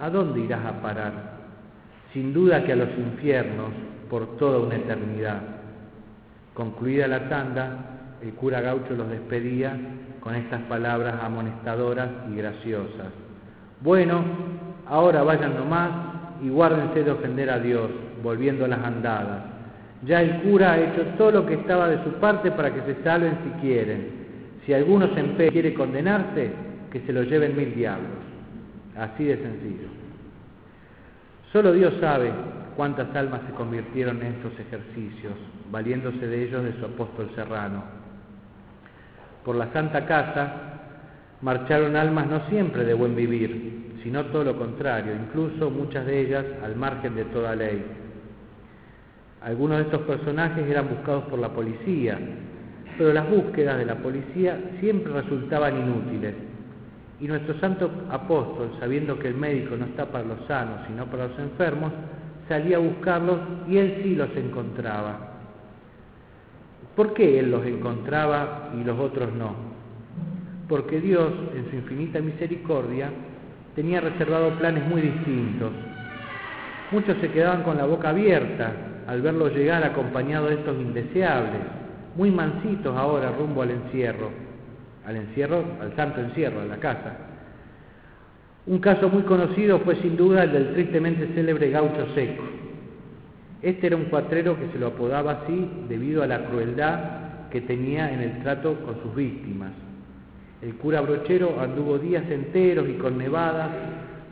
[0.00, 1.38] ¿a dónde irás a parar?
[2.12, 3.70] Sin duda que a los infiernos
[4.10, 5.42] por toda una eternidad.
[6.54, 9.78] Concluida la tanda, el cura gaucho los despedía
[10.20, 13.12] con estas palabras amonestadoras y graciosas.
[13.80, 14.22] Bueno,
[14.86, 15.90] ahora vayan nomás
[16.42, 17.90] y guárdense de ofender a Dios,
[18.22, 19.42] volviendo a las andadas.
[20.04, 23.02] Ya el cura ha hecho todo lo que estaba de su parte para que se
[23.02, 24.18] salven si quieren.
[24.64, 26.50] Si alguno se empeña quiere condenarse,
[26.90, 28.18] que se lo lleven mil diablos.
[28.96, 29.88] Así de sencillo.
[31.52, 32.30] Solo Dios sabe
[32.76, 35.34] cuántas almas se convirtieron en estos ejercicios,
[35.70, 37.97] valiéndose de ellos de su apóstol serrano.
[39.48, 40.46] Por la Santa Casa
[41.40, 46.44] marcharon almas no siempre de buen vivir, sino todo lo contrario, incluso muchas de ellas
[46.62, 47.82] al margen de toda ley.
[49.40, 52.18] Algunos de estos personajes eran buscados por la policía,
[52.98, 56.34] pero las búsquedas de la policía siempre resultaban inútiles.
[57.18, 61.28] Y nuestro santo apóstol, sabiendo que el médico no está para los sanos, sino para
[61.28, 61.90] los enfermos,
[62.48, 65.27] salía a buscarlos y él sí los encontraba.
[66.98, 69.54] ¿Por qué él los encontraba y los otros no?
[70.68, 73.08] Porque Dios, en su infinita misericordia,
[73.76, 75.70] tenía reservado planes muy distintos.
[76.90, 78.72] Muchos se quedaban con la boca abierta
[79.06, 81.60] al verlo llegar acompañado de estos indeseables,
[82.16, 84.30] muy mansitos ahora rumbo al encierro,
[85.06, 87.12] al encierro, al santo encierro, a la casa.
[88.66, 92.57] Un caso muy conocido fue sin duda el del tristemente célebre gaucho seco.
[93.62, 97.00] Este era un cuatrero que se lo apodaba así debido a la crueldad
[97.50, 99.72] que tenía en el trato con sus víctimas.
[100.62, 103.70] El cura brochero anduvo días enteros y con nevadas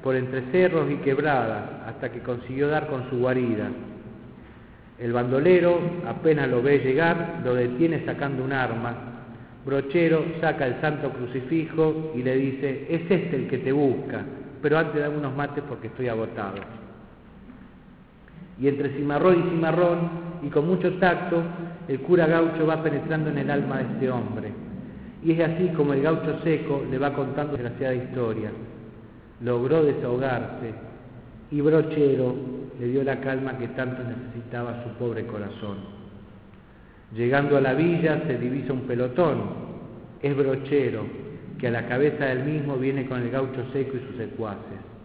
[0.03, 3.69] por entre cerros y quebradas hasta que consiguió dar con su guarida.
[4.99, 8.95] El bandolero apenas lo ve llegar, lo detiene sacando un arma.
[9.65, 14.25] Brochero saca el santo crucifijo y le dice, es este el que te busca,
[14.63, 16.86] pero antes dame unos mates porque estoy agotado.
[18.59, 19.99] Y entre cimarrón y cimarrón,
[20.43, 21.43] y con mucho tacto,
[21.89, 24.53] el cura gaucho va penetrando en el alma de este hombre.
[25.23, 28.51] Y es así como el gaucho seco le va contando desgraciada historia.
[29.41, 30.73] Logró desahogarse
[31.51, 32.35] y Brochero
[32.79, 35.79] le dio la calma que tanto necesitaba su pobre corazón.
[37.15, 39.67] Llegando a la villa se divisa un pelotón.
[40.23, 41.05] Es Brochero,
[41.59, 44.96] que a la cabeza del mismo viene con el gaucho seco y sus secuaces.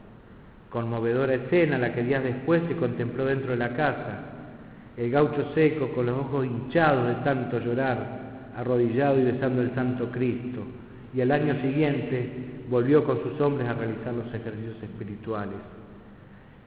[0.72, 4.22] Conmovedora escena la que días después se contempló dentro de la casa.
[4.96, 10.10] El gaucho seco, con los ojos hinchados de tanto llorar, arrodillado y besando el Santo
[10.12, 10.62] Cristo.
[11.14, 15.58] Y al año siguiente volvió con sus hombres a realizar los ejercicios espirituales.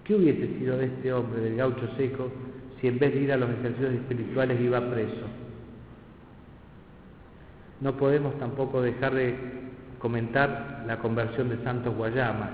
[0.05, 2.31] ¿Qué hubiese sido de este hombre, del gaucho seco,
[2.79, 5.27] si en vez de ir a los ejercicios espirituales iba preso?
[7.81, 9.35] No podemos tampoco dejar de
[9.99, 12.51] comentar la conversión de Santos Guayama,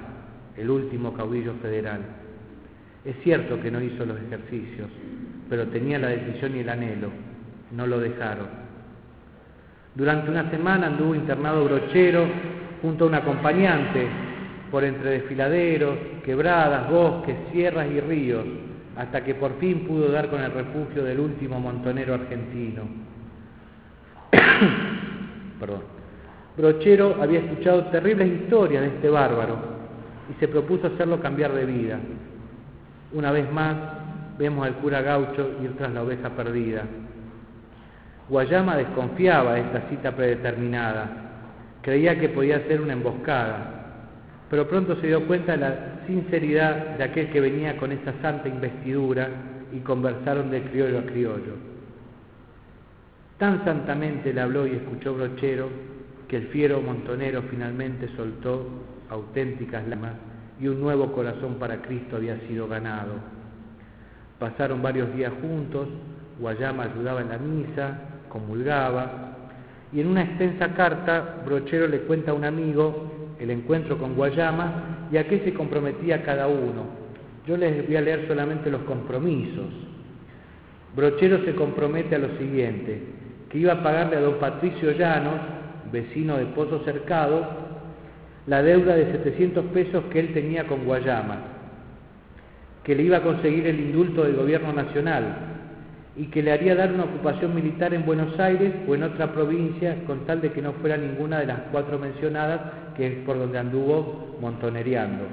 [0.57, 2.01] el último caudillo federal.
[3.05, 4.89] Es cierto que no hizo los ejercicios,
[5.49, 7.09] pero tenía la decisión y el anhelo,
[7.73, 8.47] no lo dejaron.
[9.95, 12.27] Durante una semana anduvo internado brochero
[12.83, 14.07] junto a un acompañante
[14.71, 18.45] por entre desfiladeros, quebradas, bosques, sierras y ríos,
[18.97, 22.83] hasta que por fin pudo dar con el refugio del último montonero argentino.
[26.57, 29.70] Brochero había escuchado terribles historias de este bárbaro
[30.31, 31.99] y se propuso hacerlo cambiar de vida.
[33.13, 33.77] Una vez más
[34.39, 36.85] vemos al cura gaucho ir tras la oveja perdida.
[38.29, 41.09] Guayama desconfiaba de esta cita predeterminada.
[41.83, 43.81] Creía que podía ser una emboscada,
[44.49, 48.49] pero pronto se dio cuenta de la sinceridad de aquel que venía con esa santa
[48.49, 49.29] investidura
[49.73, 51.55] y conversaron de criollo a criollo.
[53.39, 55.69] Tan santamente le habló y escuchó Brochero
[56.29, 58.67] que el fiero montonero finalmente soltó
[59.11, 60.15] auténticas lágrimas
[60.61, 63.15] y un nuevo corazón para Cristo había sido ganado.
[64.39, 65.89] Pasaron varios días juntos,
[66.39, 67.99] Guayama ayudaba en la misa,
[68.29, 69.37] comulgaba,
[69.93, 75.09] y en una extensa carta Brochero le cuenta a un amigo el encuentro con Guayama
[75.11, 77.01] y a qué se comprometía cada uno.
[77.47, 79.67] Yo les voy a leer solamente los compromisos.
[80.95, 83.03] Brochero se compromete a lo siguiente,
[83.49, 85.41] que iba a pagarle a don Patricio Llanos,
[85.91, 87.70] vecino de Pozo Cercado,
[88.47, 91.39] la deuda de 700 pesos que él tenía con Guayama,
[92.85, 95.51] que le iba a conseguir el indulto del gobierno nacional
[96.17, 99.97] y que le haría dar una ocupación militar en Buenos Aires o en otra provincia
[100.07, 102.61] con tal de que no fuera ninguna de las cuatro mencionadas
[102.97, 105.25] que es por donde anduvo montonereando.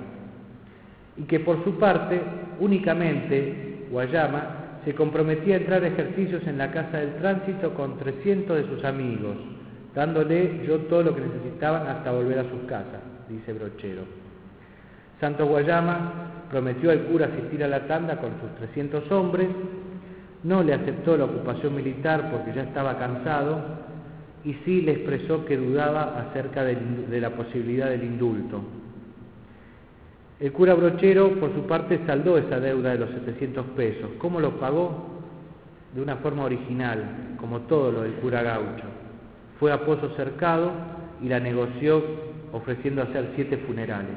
[1.17, 2.21] Y que por su parte
[2.59, 8.55] únicamente Guayama se comprometía a entrar a ejercicios en la Casa del Tránsito con 300
[8.55, 9.35] de sus amigos,
[9.97, 14.03] dándole yo todo lo que necesitaban hasta volver a sus casas, dice Brochero.
[15.19, 19.47] Santos Guayama prometió al cura asistir a la tanda con sus 300 hombres,
[20.43, 23.59] no le aceptó la ocupación militar porque ya estaba cansado
[24.43, 28.61] y sí le expresó que dudaba acerca de, la posibilidad del indulto.
[30.39, 34.11] El cura Brochero, por su parte, saldó esa deuda de los 700 pesos.
[34.19, 35.07] ¿Cómo lo pagó?
[35.95, 38.96] De una forma original, como todo lo del cura gaucho.
[39.59, 40.71] Fue a Pozo Cercado
[41.21, 42.03] y la negoció
[42.51, 44.15] ofreciendo hacer siete funerales.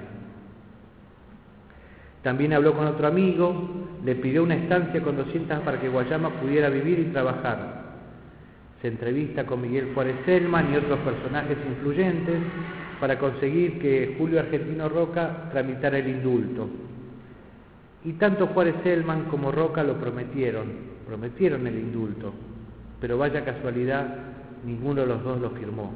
[2.22, 6.68] También habló con otro amigo, le pidió una estancia con 200 para que Guayama pudiera
[6.68, 7.80] vivir y trabajar.
[8.82, 12.38] Se entrevista con Miguel Juárez Selman y otros personajes influyentes
[12.98, 16.68] para conseguir que Julio Argentino Roca tramitara el indulto.
[18.04, 20.68] Y tanto Juárez Selman como Roca lo prometieron,
[21.06, 22.32] prometieron el indulto,
[23.00, 24.29] pero vaya casualidad,
[24.64, 25.92] ninguno de los dos lo firmó.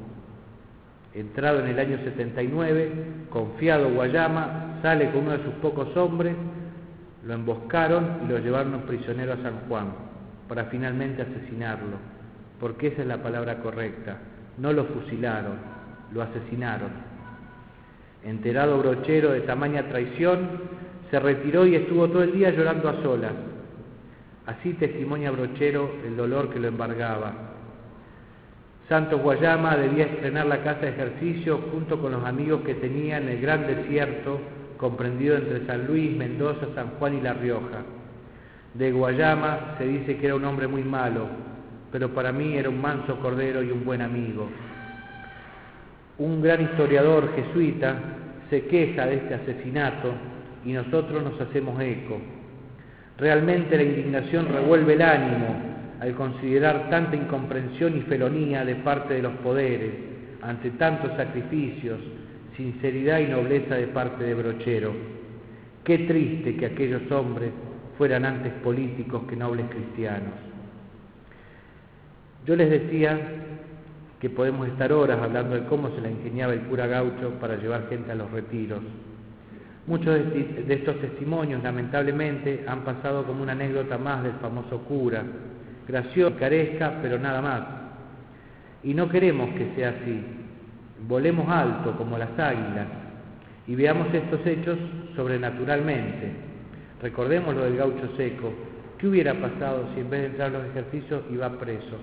[1.14, 2.92] Entrado en el año 79,
[3.30, 6.34] confiado Guayama, sale con uno de sus pocos hombres,
[7.24, 9.92] lo emboscaron y lo llevaron prisionero a San Juan,
[10.48, 11.96] para finalmente asesinarlo,
[12.58, 14.18] porque esa es la palabra correcta.
[14.58, 15.56] No lo fusilaron,
[16.12, 16.90] lo asesinaron.
[18.24, 20.48] Enterado brochero de tamaña traición,
[21.10, 23.32] se retiró y estuvo todo el día llorando a solas.
[24.46, 27.53] Así testimonia Brochero el dolor que lo embargaba.
[28.88, 33.28] Santos Guayama debía estrenar la casa de ejercicio junto con los amigos que tenía en
[33.30, 34.38] el gran desierto
[34.76, 37.82] comprendido entre San Luis, Mendoza, San Juan y La Rioja.
[38.74, 41.26] De Guayama se dice que era un hombre muy malo,
[41.90, 44.50] pero para mí era un manso cordero y un buen amigo.
[46.18, 47.96] Un gran historiador jesuita
[48.50, 50.12] se queja de este asesinato
[50.62, 52.18] y nosotros nos hacemos eco.
[53.16, 55.73] Realmente la indignación revuelve el ánimo
[56.04, 59.90] al considerar tanta incomprensión y felonía de parte de los poderes
[60.42, 61.98] ante tantos sacrificios,
[62.58, 64.92] sinceridad y nobleza de parte de Brochero.
[65.82, 67.52] Qué triste que aquellos hombres
[67.96, 70.34] fueran antes políticos que nobles cristianos.
[72.44, 73.18] Yo les decía
[74.20, 77.88] que podemos estar horas hablando de cómo se la ingeniaba el cura gaucho para llevar
[77.88, 78.82] gente a los retiros.
[79.86, 85.24] Muchos de estos testimonios, lamentablemente, han pasado como una anécdota más del famoso cura,
[85.86, 87.62] gracioso, carezca, pero nada más.
[88.82, 90.22] Y no queremos que sea así.
[91.06, 92.86] Volemos alto como las águilas
[93.66, 94.78] y veamos estos hechos
[95.16, 96.32] sobrenaturalmente.
[97.02, 98.52] Recordemos lo del gaucho seco.
[98.98, 101.98] ¿Qué hubiera pasado si en vez de entrar a los ejercicios iba preso?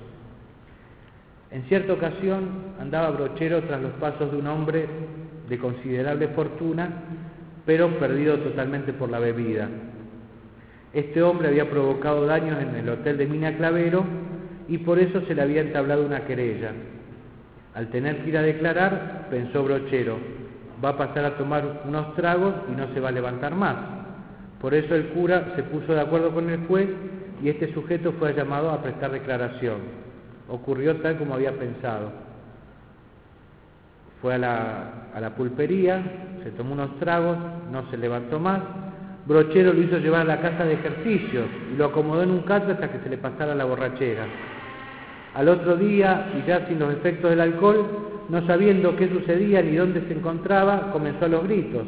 [1.51, 4.87] En cierta ocasión andaba brochero tras los pasos de un hombre
[5.49, 6.89] de considerable fortuna,
[7.65, 9.67] pero perdido totalmente por la bebida.
[10.93, 14.03] Este hombre había provocado daños en el hotel de Mina Clavero
[14.67, 16.73] y por eso se le había entablado una querella.
[17.73, 20.17] Al tener que ir a declarar, pensó Brochero,
[20.83, 23.75] va a pasar a tomar unos tragos y no se va a levantar más.
[24.59, 26.89] Por eso el cura se puso de acuerdo con el juez
[27.41, 29.77] y este sujeto fue llamado a prestar declaración.
[30.49, 32.11] Ocurrió tal como había pensado.
[34.21, 36.03] Fue a la, a la pulpería,
[36.43, 37.37] se tomó unos tragos,
[37.71, 38.61] no se levantó más
[39.25, 42.71] Brochero lo hizo llevar a la casa de ejercicios y lo acomodó en un caso
[42.71, 44.25] hasta que se le pasara la borrachera.
[45.35, 47.85] Al otro día, y ya sin los efectos del alcohol,
[48.29, 51.83] no sabiendo qué sucedía ni dónde se encontraba, comenzó a los gritos.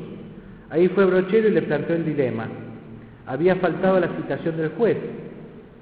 [0.69, 2.47] Ahí fue Brochero y le planteó el dilema.
[3.25, 4.97] Había faltado la citación del juez.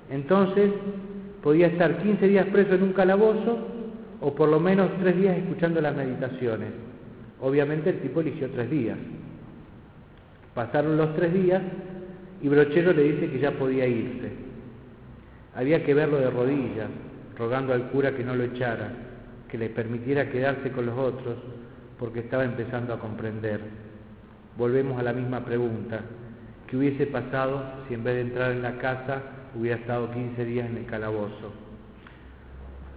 [0.10, 0.72] Entonces,
[1.44, 3.60] podía estar 15 días preso en un calabozo
[4.22, 6.70] o por lo menos tres días escuchando las meditaciones.
[7.42, 8.98] Obviamente el tipo eligió tres días.
[10.54, 11.62] Pasaron los tres días
[12.42, 14.32] y Brochero le dice que ya podía irse.
[15.56, 16.90] Había que verlo de rodillas,
[17.38, 18.92] rogando al cura que no lo echara,
[19.50, 21.38] que le permitiera quedarse con los otros,
[22.00, 23.62] porque estaba empezando a comprender.
[24.58, 26.02] Volvemos a la misma pregunta.
[26.68, 29.22] ¿Qué hubiese pasado si en vez de entrar en la casa
[29.56, 31.54] hubiera estado 15 días en el calabozo?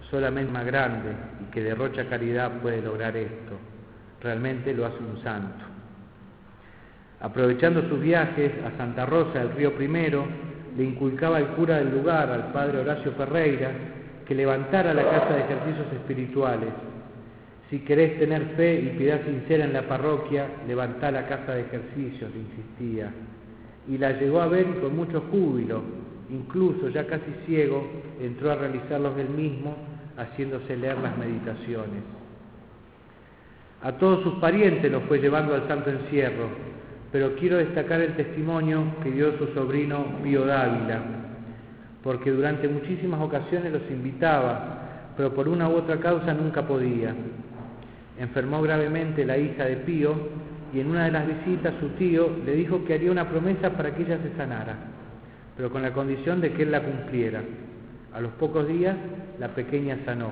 [0.09, 3.57] Solamente más grande y que derrocha caridad puede lograr esto.
[4.21, 5.74] Realmente lo hace un santo.
[7.25, 10.27] Aprovechando sus viajes a Santa Rosa del Río Primero,
[10.77, 13.71] le inculcaba al cura del lugar, al padre Horacio Ferreira,
[14.27, 16.69] que levantara la casa de ejercicios espirituales.
[17.71, 22.29] Si querés tener fe y piedad sincera en la parroquia, levantá la casa de ejercicios,
[22.35, 23.11] insistía.
[23.87, 25.81] Y la llegó a ver con mucho júbilo,
[26.29, 27.87] Incluso, ya casi ciego,
[28.19, 29.75] entró a realizarlos él mismo,
[30.15, 32.03] haciéndose leer las meditaciones.
[33.81, 36.74] A todos sus parientes los fue llevando al santo encierro,
[37.15, 40.99] pero quiero destacar el testimonio que dio su sobrino Pío Dávila,
[42.03, 47.15] porque durante muchísimas ocasiones los invitaba, pero por una u otra causa nunca podía.
[48.19, 50.13] Enfermó gravemente la hija de Pío
[50.73, 53.95] y en una de las visitas su tío le dijo que haría una promesa para
[53.95, 54.75] que ella se sanara,
[55.55, 57.41] pero con la condición de que él la cumpliera.
[58.13, 58.97] A los pocos días
[59.39, 60.31] la pequeña sanó.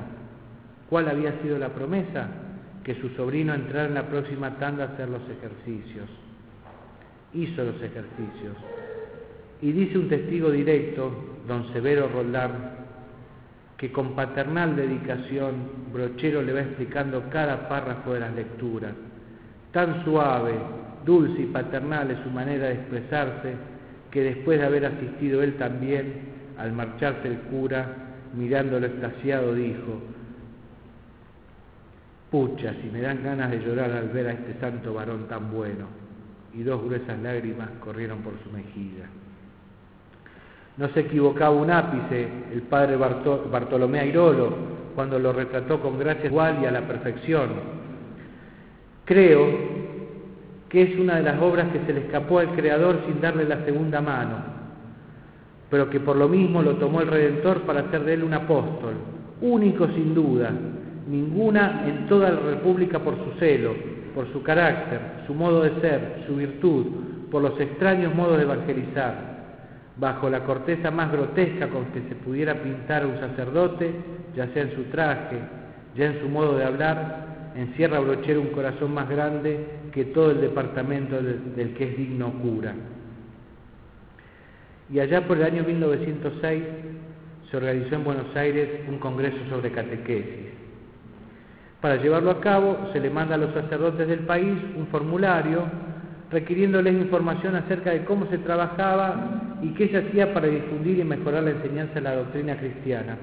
[0.90, 2.28] ¿Cuál había sido la promesa?
[2.84, 6.10] Que su sobrino entrara en la próxima tanda a hacer los ejercicios.
[7.34, 8.56] Hizo los ejercicios.
[9.62, 11.12] Y dice un testigo directo,
[11.48, 12.74] don Severo Roldán,
[13.78, 15.54] que con paternal dedicación
[15.92, 18.94] Brochero le va explicando cada párrafo de las lecturas.
[19.72, 20.54] Tan suave,
[21.06, 23.56] dulce y paternal es su manera de expresarse
[24.12, 27.88] que después de haber asistido él también, al marcharse el cura,
[28.36, 30.02] mirándolo extasiado, dijo,
[32.30, 36.03] pucha, si me dan ganas de llorar al ver a este santo varón tan bueno.
[36.54, 39.06] Y dos gruesas lágrimas corrieron por su mejilla.
[40.78, 44.56] No se equivocaba un ápice el padre Bartolomé Airolo
[44.95, 47.49] cuando lo retrató con gracia igual y a la perfección.
[49.06, 49.47] Creo
[50.70, 53.64] que es una de las obras que se le escapó al Creador sin darle la
[53.64, 54.38] segunda mano,
[55.70, 58.93] pero que por lo mismo lo tomó el Redentor para hacer de él un apóstol,
[59.41, 60.51] único sin duda,
[61.08, 63.76] ninguna en toda la República por su celo,
[64.14, 66.86] por su carácter, su modo de ser, su virtud,
[67.32, 69.34] por los extraños modos de evangelizar
[69.97, 73.91] bajo la corteza más grotesca con que se pudiera pintar un sacerdote,
[74.36, 75.38] ya sea en su traje,
[75.95, 80.41] ya en su modo de hablar, encierra Brochero un corazón más grande que todo el
[80.41, 82.74] departamento del, que es digno cura.
[84.91, 86.64] Y allá por el año 1906
[87.49, 90.62] se organizó en Buenos Aires un congreso sobre catequesis.
[91.84, 95.64] Para llevarlo a cabo se le manda a los sacerdotes del país un formulario
[96.32, 101.44] requiriéndoles información acerca de cómo se trabajaba y qué se hacía para difundir y mejorar
[101.44, 103.18] la enseñanza de la doctrina cristiana.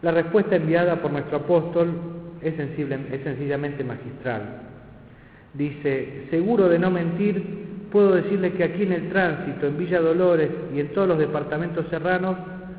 [0.00, 1.90] La respuesta enviada por nuestro apóstol
[2.40, 4.62] es, sencillamente magistral.
[5.52, 10.48] Dice, seguro de no mentir, puedo decirle que aquí en el tránsito, en Villa Dolores
[10.74, 12.34] y en todos los departamentos serranos,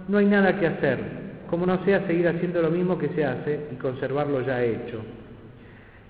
[0.07, 1.16] no hay nada que hacer,
[1.49, 5.01] como no sea seguir haciendo lo mismo que se hace y conservarlo ya hecho.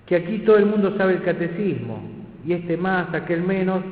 [0.06, 2.02] Que aquí todo el mundo sabe el catecismo,
[2.44, 3.82] y este más, aquel menos,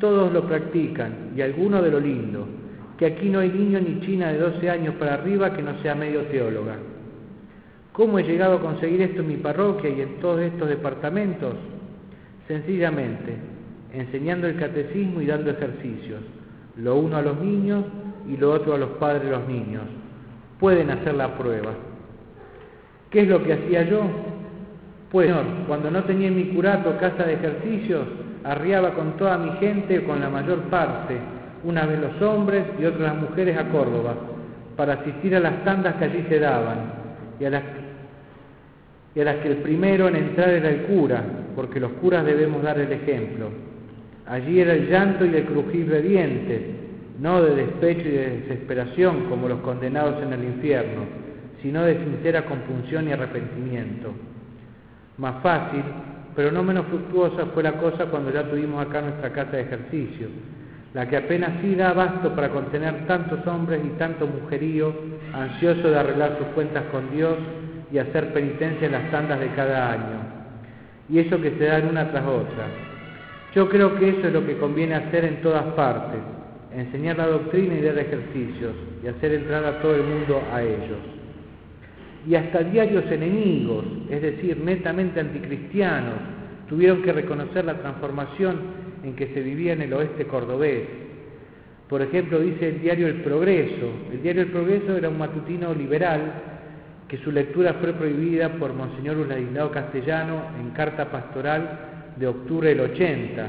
[0.00, 2.46] todos lo practican, y alguno de lo lindo,
[2.98, 5.94] que aquí no hay niño ni china de 12 años para arriba que no sea
[5.94, 6.76] medio teóloga.
[7.92, 11.54] ¿Cómo he llegado a conseguir esto en mi parroquia y en todos estos departamentos?
[12.48, 13.34] Sencillamente,
[13.92, 16.20] enseñando el catecismo y dando ejercicios,
[16.76, 17.84] lo uno a los niños
[18.28, 19.82] y lo otro a los padres de los niños.
[20.58, 21.72] Pueden hacer la prueba.
[23.10, 24.02] ¿Qué es lo que hacía yo?
[25.10, 28.06] Pues, Señor, cuando no tenía en mi curato casa de ejercicios,
[28.44, 31.16] arriaba con toda mi gente, con la mayor parte,
[31.64, 34.14] una vez los hombres y otras las mujeres a Córdoba,
[34.76, 36.78] para asistir a las tandas que allí se daban,
[37.40, 37.62] y a las,
[39.14, 41.22] y a las que el primero en entrar era el cura,
[41.54, 43.48] porque los curas debemos dar el ejemplo.
[44.26, 46.62] Allí era el llanto y el crujir de dientes,
[47.20, 51.02] no de despecho y de desesperación como los condenados en el infierno,
[51.62, 54.12] sino de sincera compunción y arrepentimiento.
[55.18, 55.82] Más fácil,
[56.34, 60.28] pero no menos fructuosa fue la cosa cuando ya tuvimos acá nuestra casa de ejercicio,
[60.92, 64.94] la que apenas sí da abasto para contener tantos hombres y tanto mujerío
[65.32, 67.36] ansioso de arreglar sus cuentas con Dios
[67.90, 70.36] y hacer penitencia en las tandas de cada año.
[71.08, 72.66] Y eso que se dan una tras otra.
[73.54, 76.20] Yo creo que eso es lo que conviene hacer en todas partes,
[76.80, 81.16] enseñar la doctrina y dar ejercicios y hacer entrar a todo el mundo a ellos
[82.26, 86.14] y hasta diarios enemigos, es decir, netamente anticristianos,
[86.68, 88.58] tuvieron que reconocer la transformación
[89.04, 90.82] en que se vivía en el oeste cordobés.
[91.88, 93.92] Por ejemplo, dice el diario El Progreso.
[94.12, 96.32] El diario El Progreso era un matutino liberal
[97.06, 101.78] que su lectura fue prohibida por Monseñor Uladislao Castellano en carta pastoral
[102.16, 103.48] de octubre del 80.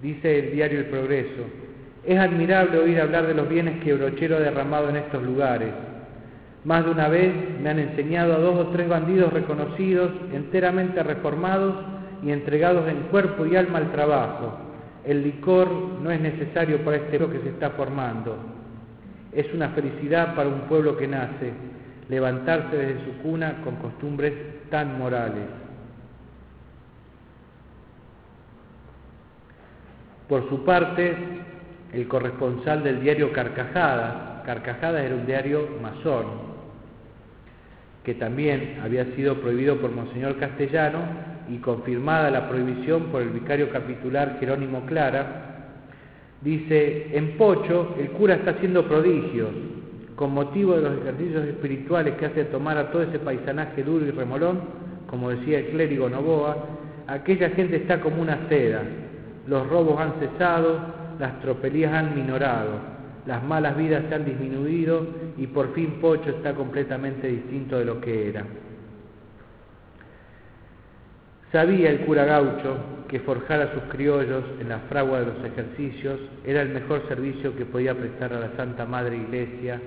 [0.00, 1.44] Dice el diario El Progreso,
[2.04, 5.70] es admirable oír hablar de los bienes que Brochero ha derramado en estos lugares
[6.64, 11.74] más de una vez me han enseñado a dos o tres bandidos reconocidos, enteramente reformados
[12.22, 14.58] y entregados en cuerpo y alma al trabajo.
[15.04, 15.70] El licor
[16.02, 18.36] no es necesario para este pueblo que se está formando.
[19.32, 21.52] Es una felicidad para un pueblo que nace,
[22.10, 24.34] levantarse desde su cuna con costumbres
[24.68, 25.44] tan morales.
[30.28, 31.16] Por su parte,
[31.92, 34.44] el corresponsal del diario Carcajadas.
[34.44, 36.50] Carcajadas era un diario masón,
[38.04, 41.00] que también había sido prohibido por Monseñor Castellano
[41.48, 45.48] y confirmada la prohibición por el vicario capitular Jerónimo Clara,
[46.40, 49.50] dice, en Pocho el cura está haciendo prodigios,
[50.16, 54.10] con motivo de los ejercicios espirituales que hace tomar a todo ese paisanaje duro y
[54.10, 54.60] remolón,
[55.06, 56.56] como decía el clérigo Novoa,
[57.06, 58.82] aquella gente está como una seda,
[59.46, 62.80] los robos han cesado, las tropelías han minorado,
[63.26, 65.06] las malas vidas se han disminuido
[65.36, 68.44] y por fin Pocho está completamente distinto de lo que era.
[71.52, 72.76] Sabía el cura gaucho
[73.08, 77.54] que forjar a sus criollos en la fragua de los ejercicios era el mejor servicio
[77.54, 79.78] que podía prestar a la Santa Madre Iglesia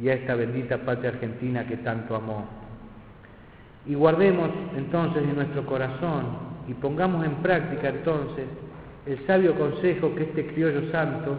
[0.00, 2.48] y a esta bendita patria argentina que tanto amó.
[3.84, 6.24] Y guardemos entonces en nuestro corazón
[6.66, 8.46] y pongamos en práctica entonces
[9.06, 11.36] el sabio consejo que este criollo santo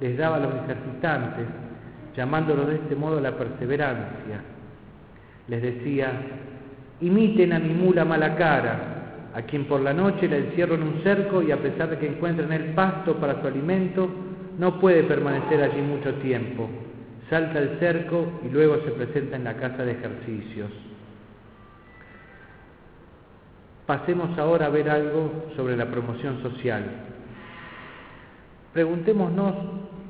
[0.00, 1.46] les daba a los ejercitantes,
[2.16, 4.40] llamándolos de este modo a la perseverancia.
[5.48, 6.12] Les decía,
[7.00, 11.02] imiten a mi mula mala cara, a quien por la noche la encierro en un
[11.02, 14.08] cerco y a pesar de que encuentra en el pasto para su alimento,
[14.58, 16.68] no puede permanecer allí mucho tiempo.
[17.28, 20.70] Salta el cerco y luego se presenta en la casa de ejercicios.
[23.86, 26.84] Pasemos ahora a ver algo sobre la promoción social.
[28.72, 29.54] Preguntémonos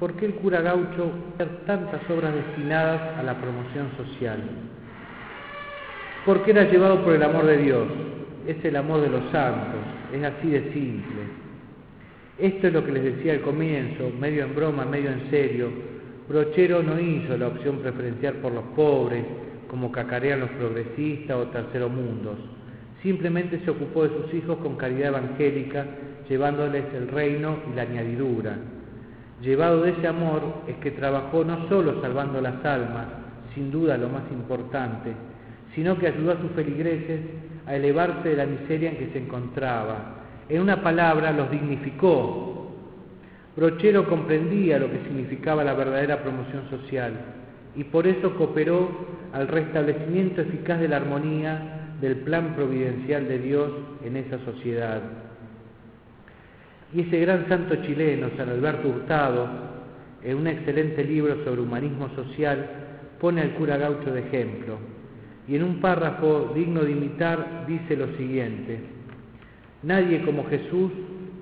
[0.01, 4.41] por qué el cura gaucho hacer tantas obras destinadas a la promoción social.
[6.25, 7.87] Porque era llevado por el amor de Dios,
[8.47, 11.23] es el amor de los santos, es así de simple.
[12.39, 15.69] Esto es lo que les decía al comienzo, medio en broma, medio en serio.
[16.29, 19.23] Brochero no hizo la opción preferencial por los pobres,
[19.69, 22.56] como cacarean los progresistas o terceromundos.
[23.03, 25.85] Simplemente se ocupó de sus hijos con caridad evangélica,
[26.29, 28.57] llevándoles el reino y la añadidura.
[29.43, 33.07] Llevado de ese amor es que trabajó no solo salvando las almas,
[33.55, 35.13] sin duda lo más importante,
[35.75, 37.21] sino que ayudó a sus feligreses
[37.67, 40.15] a elevarse de la miseria en que se encontraba.
[40.49, 42.73] En una palabra, los dignificó.
[43.57, 47.13] Brochero comprendía lo que significaba la verdadera promoción social
[47.75, 48.89] y por eso cooperó
[49.33, 53.71] al restablecimiento eficaz de la armonía del plan providencial de Dios
[54.05, 55.03] en esa sociedad.
[56.93, 59.49] Y ese gran santo chileno, San Alberto Hurtado,
[60.23, 62.67] en un excelente libro sobre humanismo social,
[63.21, 64.79] pone al cura gaucho de ejemplo
[65.49, 68.81] y en un párrafo digno de imitar dice lo siguiente,
[69.83, 70.91] nadie como Jesús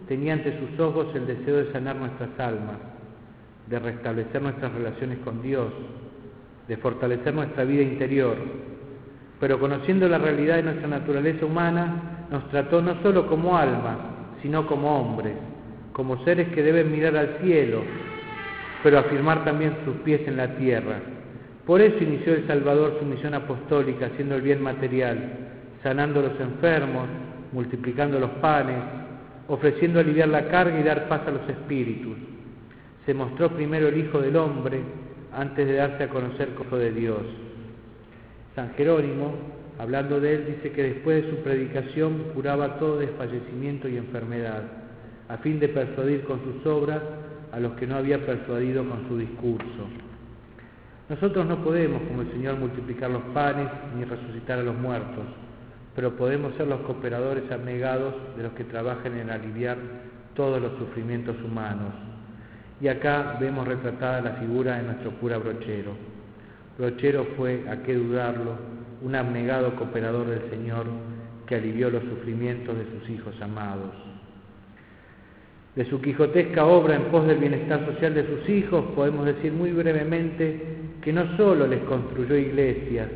[0.09, 2.77] tenía ante sus ojos el deseo de sanar nuestras almas,
[3.67, 5.73] de restablecer nuestras relaciones con Dios,
[6.69, 8.37] de fortalecer nuestra vida interior,
[9.41, 13.97] pero conociendo la realidad de nuestra naturaleza humana, nos trató no solo como almas,
[14.43, 15.35] sino como hombres,
[15.93, 17.83] como seres que deben mirar al cielo,
[18.83, 20.99] pero afirmar también sus pies en la tierra
[21.67, 25.17] por eso inició el Salvador su misión apostólica, haciendo el bien material,
[25.83, 27.09] sanando a los enfermos,
[27.53, 28.77] multiplicando los panes,
[29.49, 32.19] ofreciendo aliviar la carga y dar paz a los espíritus.
[33.07, 34.81] Se mostró primero el Hijo del Hombre
[35.33, 37.23] antes de darse a conocer como de Dios.
[38.55, 39.35] San Jerónimo,
[39.79, 44.63] hablando de él, dice que después de su predicación curaba todo desfallecimiento y enfermedad,
[45.29, 47.01] a fin de persuadir con sus obras
[47.51, 49.89] a los que no había persuadido con su discurso.
[51.09, 55.25] Nosotros no podemos, como el Señor, multiplicar los panes ni resucitar a los muertos,
[55.97, 59.77] pero podemos ser los cooperadores abnegados de los que trabajan en aliviar
[60.35, 61.93] todos los sufrimientos humanos.
[62.81, 66.14] Y acá vemos retratada la figura de nuestro cura Brochero.
[66.79, 68.57] Brochero fue, a qué dudarlo,
[69.03, 70.87] un abnegado cooperador del Señor
[71.47, 73.93] que alivió los sufrimientos de sus hijos amados.
[75.77, 79.73] De su quijotesca obra en pos del bienestar social de sus hijos, podemos decir muy
[79.73, 80.61] brevemente
[81.03, 83.09] que no solo les construyó iglesias,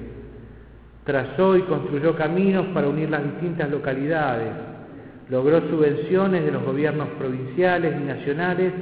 [1.05, 4.53] trazó y construyó caminos para unir las distintas localidades,
[5.31, 8.73] logró subvenciones de los gobiernos provinciales y nacionales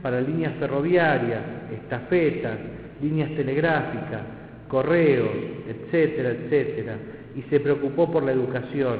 [0.00, 2.58] para líneas ferroviarias, estafetas,
[3.04, 4.22] líneas telegráficas,
[4.68, 5.30] correos,
[5.68, 6.96] etcétera, etcétera,
[7.36, 8.98] y se preocupó por la educación.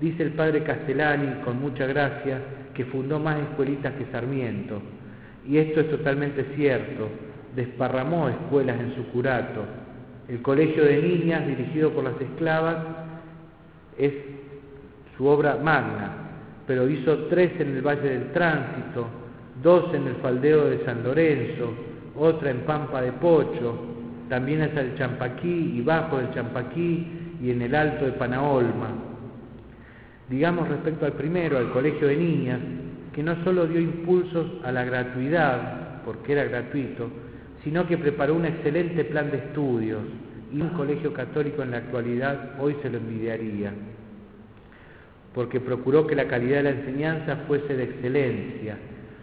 [0.00, 2.38] Dice el padre Castellani, con mucha gracia,
[2.74, 4.80] que fundó más escuelitas que Sarmiento.
[5.46, 7.08] Y esto es totalmente cierto
[7.54, 9.64] desparramó escuelas en su curato.
[10.28, 12.76] El colegio de niñas, dirigido por las esclavas,
[13.98, 14.12] es
[15.16, 16.12] su obra magna,
[16.66, 19.06] pero hizo tres en el Valle del Tránsito,
[19.62, 21.74] dos en el Faldeo de San Lorenzo,
[22.20, 23.74] otra en Pampa de Pocho,
[24.28, 27.06] también hasta el Champaquí y bajo del Champaquí
[27.42, 28.88] y en el Alto de Panaolma.
[30.28, 32.60] Digamos respecto al primero, al colegio de niñas,
[33.14, 37.10] que no solo dio impulsos a la gratuidad, porque era gratuito,
[37.64, 40.02] sino que preparó un excelente plan de estudios
[40.52, 43.72] y un colegio católico en la actualidad hoy se lo envidiaría,
[45.34, 48.76] porque procuró que la calidad de la enseñanza fuese de excelencia.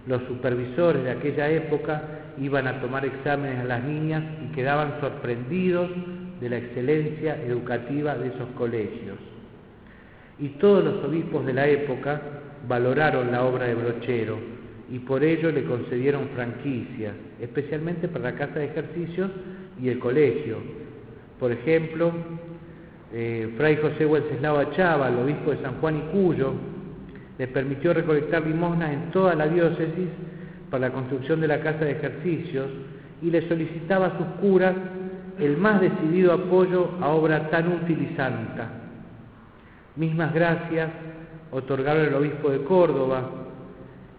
[0.07, 2.01] Los supervisores de aquella época
[2.39, 5.89] iban a tomar exámenes a las niñas y quedaban sorprendidos
[6.39, 9.17] de la excelencia educativa de esos colegios.
[10.39, 12.21] Y todos los obispos de la época
[12.67, 14.37] valoraron la obra de Brochero
[14.89, 19.29] y por ello le concedieron franquicias, especialmente para la casa de ejercicios
[19.81, 20.57] y el colegio.
[21.39, 22.13] Por ejemplo,
[23.13, 26.53] eh, Fray José Wenceslao Achava, el obispo de San Juan y Cuyo,
[27.37, 30.07] le permitió recolectar limosnas en toda la diócesis
[30.69, 32.67] para la construcción de la casa de ejercicios
[33.21, 34.75] y le solicitaba a sus curas
[35.39, 38.69] el más decidido apoyo a obra tan útil y santa.
[39.95, 40.89] Mismas gracias
[41.51, 43.29] otorgaron el obispo de Córdoba,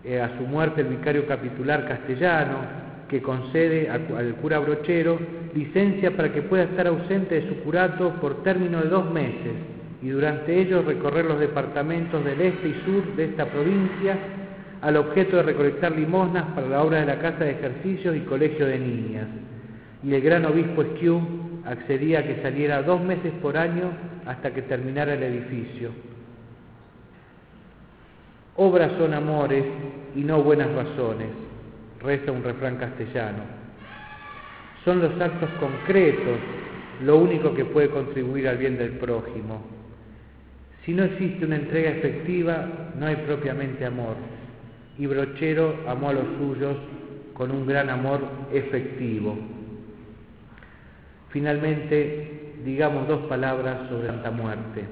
[0.05, 5.19] eh, a su muerte el vicario capitular castellano, que concede al cura brochero
[5.55, 10.09] licencia para que pueda estar ausente de su curato por término de dos meses y
[10.09, 14.17] durante ellos recorrer los departamentos del este y sur de esta provincia
[14.81, 18.67] al objeto de recolectar limosnas para la obra de la Casa de Ejercicios y Colegio
[18.67, 19.27] de Niñas.
[20.05, 21.21] Y el gran obispo Esquiú
[21.65, 23.91] accedía a que saliera dos meses por año
[24.25, 25.91] hasta que terminara el edificio.
[28.57, 29.65] Obras son amores
[30.15, 31.29] y no buenas razones,
[32.01, 33.43] reza un refrán castellano.
[34.85, 36.39] Son los actos concretos
[37.05, 39.78] lo único que puede contribuir al bien del prójimo.
[40.85, 42.67] Si no existe una entrega efectiva,
[42.99, 44.17] no hay propiamente amor.
[44.99, 46.77] Y Brochero amó a los suyos
[47.35, 48.21] con un gran amor
[48.53, 49.39] efectivo.
[51.31, 54.85] Finalmente, digamos dos palabras sobre Santa Muerte.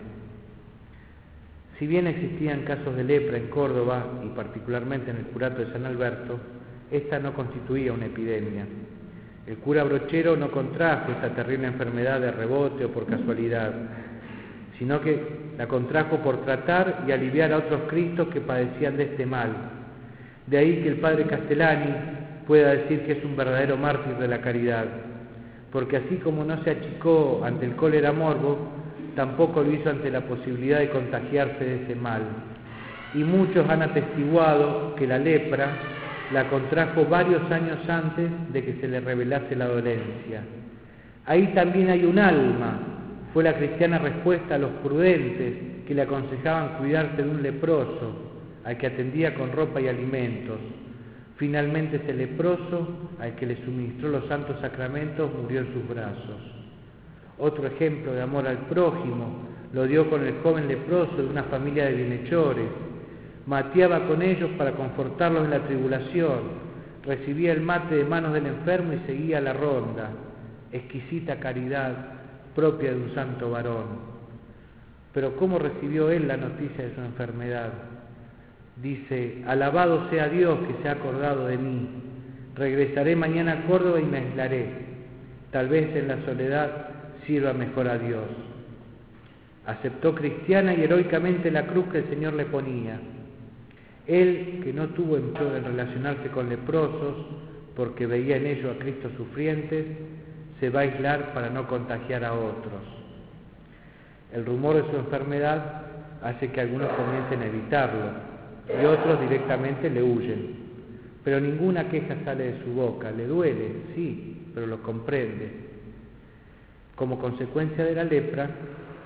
[1.78, 5.84] Si bien existían casos de lepra en Córdoba y particularmente en el curato de San
[5.84, 6.39] Alberto,
[6.91, 8.64] esta no constituía una epidemia.
[9.47, 13.72] El cura brochero no contrajo esta terrible enfermedad de rebote o por casualidad,
[14.78, 19.27] sino que la contrajo por tratar y aliviar a otros cristos que padecían de este
[19.27, 19.51] mal.
[20.47, 21.95] De ahí que el padre Castellani
[22.47, 24.85] pueda decir que es un verdadero mártir de la caridad,
[25.73, 28.59] porque así como no se achicó ante el cólera morbo,
[29.17, 32.23] tampoco lo hizo ante la posibilidad de contagiarse de ese mal.
[33.15, 35.69] Y muchos han atestiguado que la lepra
[36.33, 40.43] la contrajo varios años antes de que se le revelase la dolencia.
[41.25, 42.96] Ahí también hay un alma,
[43.37, 48.14] fue la cristiana respuesta a los prudentes que le aconsejaban cuidarse de un leproso,
[48.64, 50.57] al que atendía con ropa y alimentos.
[51.37, 56.41] Finalmente ese leproso, al que le suministró los santos sacramentos, murió en sus brazos.
[57.37, 59.43] Otro ejemplo de amor al prójimo
[59.74, 62.68] lo dio con el joven leproso de una familia de bienhechores.
[63.45, 66.41] Mateaba con ellos para confortarlos en la tribulación.
[67.05, 70.09] Recibía el mate de manos del enfermo y seguía la ronda.
[70.72, 72.16] Exquisita caridad
[72.57, 74.17] propia de un santo varón.
[75.13, 77.73] Pero ¿cómo recibió él la noticia de su enfermedad?
[78.83, 81.89] Dice, alabado sea Dios que se ha acordado de mí.
[82.55, 84.67] Regresaré mañana a Córdoba y me aislaré.
[85.53, 86.89] Tal vez en la soledad
[87.27, 88.25] sirva mejor a Dios.
[89.67, 93.01] Aceptó cristiana y heroicamente la cruz que el Señor le ponía.
[94.07, 97.17] Él, que no tuvo empleo en relacionarse con leprosos,
[97.75, 99.85] porque veía en ellos a Cristo sufrientes,
[100.61, 102.83] se va a aislar para no contagiar a otros.
[104.33, 105.83] El rumor de su enfermedad
[106.23, 108.11] hace que algunos comiencen a evitarlo
[108.81, 110.67] y otros directamente le huyen.
[111.23, 113.11] Pero ninguna queja sale de su boca.
[113.11, 115.51] Le duele, sí, pero lo comprende.
[116.95, 118.49] Como consecuencia de la lepra,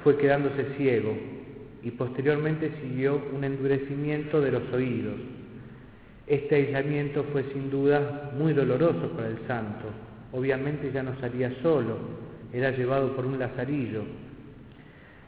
[0.04, 1.14] fue quedándose ciego
[1.82, 5.16] y posteriormente siguió un endurecimiento de los oídos.
[6.26, 9.86] Este aislamiento fue sin duda muy doloroso para el santo.
[10.32, 11.96] Obviamente ya no salía solo,
[12.52, 14.02] era llevado por un lazarillo.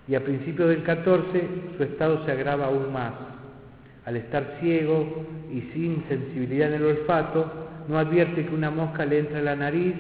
[0.09, 3.13] Y a principios del 14 su estado se agrava aún más.
[4.05, 9.21] Al estar ciego y sin sensibilidad en el olfato, no advierte que una mosca le
[9.21, 9.95] entra a la nariz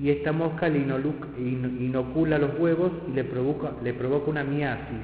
[0.00, 4.98] y esta mosca le inocula los huevos y le provoca, le provoca una miasis.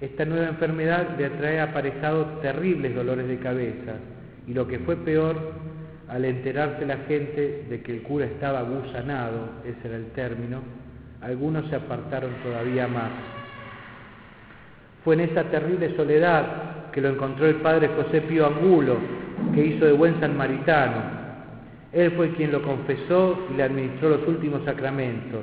[0.00, 3.94] Esta nueva enfermedad le atrae aparejado terribles dolores de cabeza
[4.46, 5.36] y lo que fue peor,
[6.14, 10.60] al enterarse la gente de que el cura estaba gusanado, ese era el término,
[11.20, 13.10] algunos se apartaron todavía más.
[15.02, 18.96] Fue en esa terrible soledad que lo encontró el padre José Pío Angulo,
[19.52, 21.24] que hizo de buen samaritano,
[21.92, 25.42] él fue quien lo confesó y le administró los últimos sacramentos,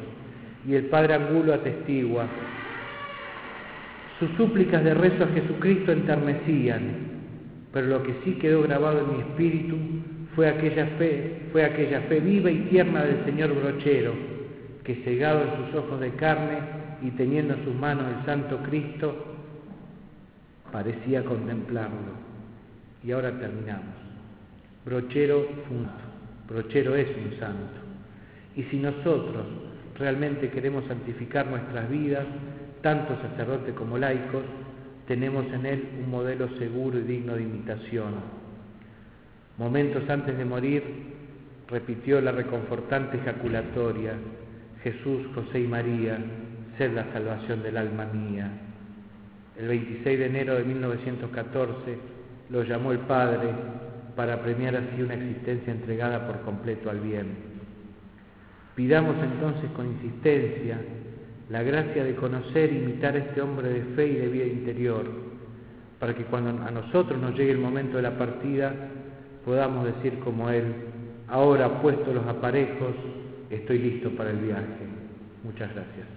[0.66, 2.26] y el Padre Angulo atestigua.
[4.20, 6.82] Sus súplicas de rezo a Jesucristo enternecían,
[7.74, 9.76] pero lo que sí quedó grabado en mi espíritu
[10.36, 14.14] fue aquella fe, fue aquella fe viva y tierna del señor Brochero,
[14.84, 16.60] que cegado en sus ojos de carne
[17.02, 19.16] y teniendo en sus manos el Santo Cristo,
[20.72, 22.32] parecía contemplarlo.
[23.04, 23.96] Y ahora terminamos.
[24.86, 25.92] Brochero punto.
[26.48, 27.80] Brochero es un santo.
[28.56, 29.46] Y si nosotros
[29.98, 32.26] realmente queremos santificar nuestras vidas,
[32.82, 34.44] tanto sacerdotes como laicos,
[35.08, 38.41] tenemos en él un modelo seguro y digno de imitación.
[39.58, 40.84] Momentos antes de morir,
[41.68, 44.14] repitió la reconfortante ejaculatoria,
[44.84, 46.18] Jesús, José y María,
[46.78, 48.50] sed la salvación del alma mía.
[49.58, 51.98] El 26 de enero de 1914
[52.50, 53.50] lo llamó el Padre
[54.16, 57.52] para premiar así una existencia entregada por completo al bien.
[58.76, 60.80] Pidamos entonces con insistencia
[61.50, 65.06] la gracia de conocer e imitar a este hombre de fe y de vida interior,
[66.00, 68.74] para que cuando a nosotros nos llegue el momento de la partida
[69.46, 70.74] podamos decir como él,
[71.28, 72.94] ahora puesto los aparejos,
[73.50, 74.86] estoy listo para el viaje.
[75.44, 76.08] Muchas gracias.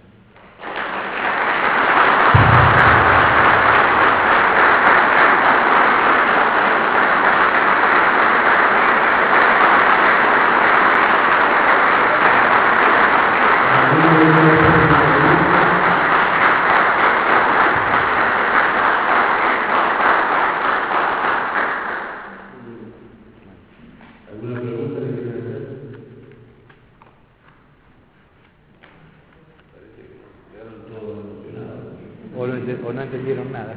[24.31, 25.63] ¿Alguna pregunta que quieran hacer?
[29.73, 30.15] Parece que
[30.51, 31.93] quedaron todos emocionados.
[32.37, 33.75] O no, ente- o no entendieron nada.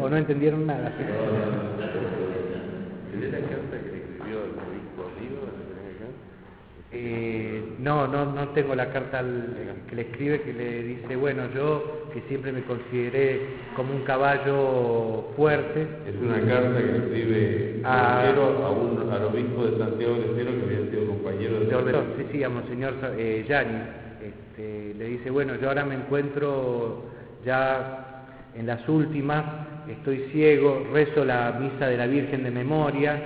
[0.00, 0.92] O no entendieron nada.
[3.10, 5.36] ¿Tenés la carta que le escribió el obispo amigo?
[5.46, 6.08] ¿La tenés acá?
[6.92, 9.56] Eh, no, no, no tengo la carta al-
[9.88, 13.40] que le escribe que le dice, bueno, yo que siempre me consideré
[13.74, 18.32] como un caballo fuerte, Es una carta que escribe Ah.
[18.34, 22.04] A un, al obispo de Santiago del Estero que había sido compañero de de Ordenón,
[22.16, 27.04] sí, sí, a Monseñor eh, este, le dice, bueno, yo ahora me encuentro
[27.44, 28.24] ya
[28.56, 29.44] en las últimas,
[29.88, 33.22] estoy ciego, rezo la misa de la Virgen de memoria,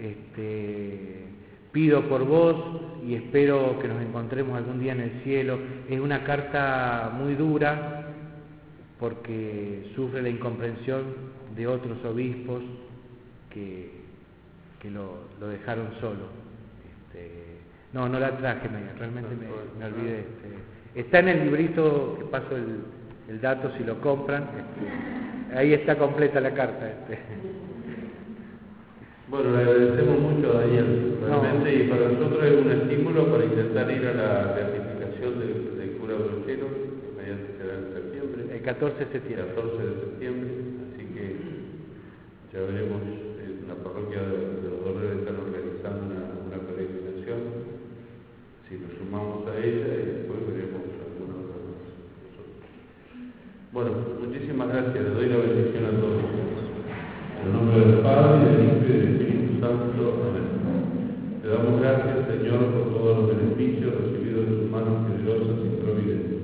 [0.00, 1.24] este,
[1.72, 2.54] pido por vos
[3.06, 5.58] y espero que nos encontremos algún día en el cielo.
[5.88, 8.02] Es una carta muy dura
[8.98, 11.04] porque sufre la incomprensión
[11.54, 12.62] de otros obispos
[13.50, 13.90] que,
[14.80, 16.26] que lo, lo dejaron solo.
[17.12, 17.58] Este,
[17.92, 19.46] no, no la traje, me- realmente me,
[19.78, 20.20] me olvidé.
[20.20, 21.00] este.
[21.00, 22.80] está en el librito, que paso el,
[23.28, 24.44] el dato si lo compran.
[24.44, 26.86] este, ahí está completa la carta.
[29.28, 33.90] Bueno, le agradecemos mucho a Daniel, realmente, y para nosotros es un estímulo para intentar
[33.90, 38.96] ir a la beatificación del, del cura Brochero, que mediante será en septiembre, El 14
[38.96, 39.54] de el septiembre.
[39.56, 40.50] 14 de septiembre,
[40.94, 41.36] así que
[42.52, 43.02] ya veremos,
[63.56, 66.40] recibidos de tus manos generosas y providentes.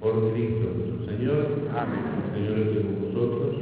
[0.00, 1.46] Por Cristo, nuestro Señor.
[1.72, 2.04] Amén.
[2.34, 3.56] Señor esté con vosotros.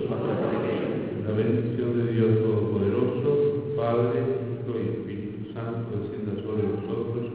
[1.24, 4.20] La bendición de Dios Todopoderoso, Padre,
[4.58, 7.26] Hijo y Espíritu Santo, descienda sobre vosotros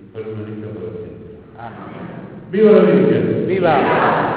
[0.00, 1.36] y permanezca para siempre.
[1.58, 2.08] Amén.
[2.50, 3.46] ¡Viva la Virgen!
[3.46, 4.27] ¡Viva!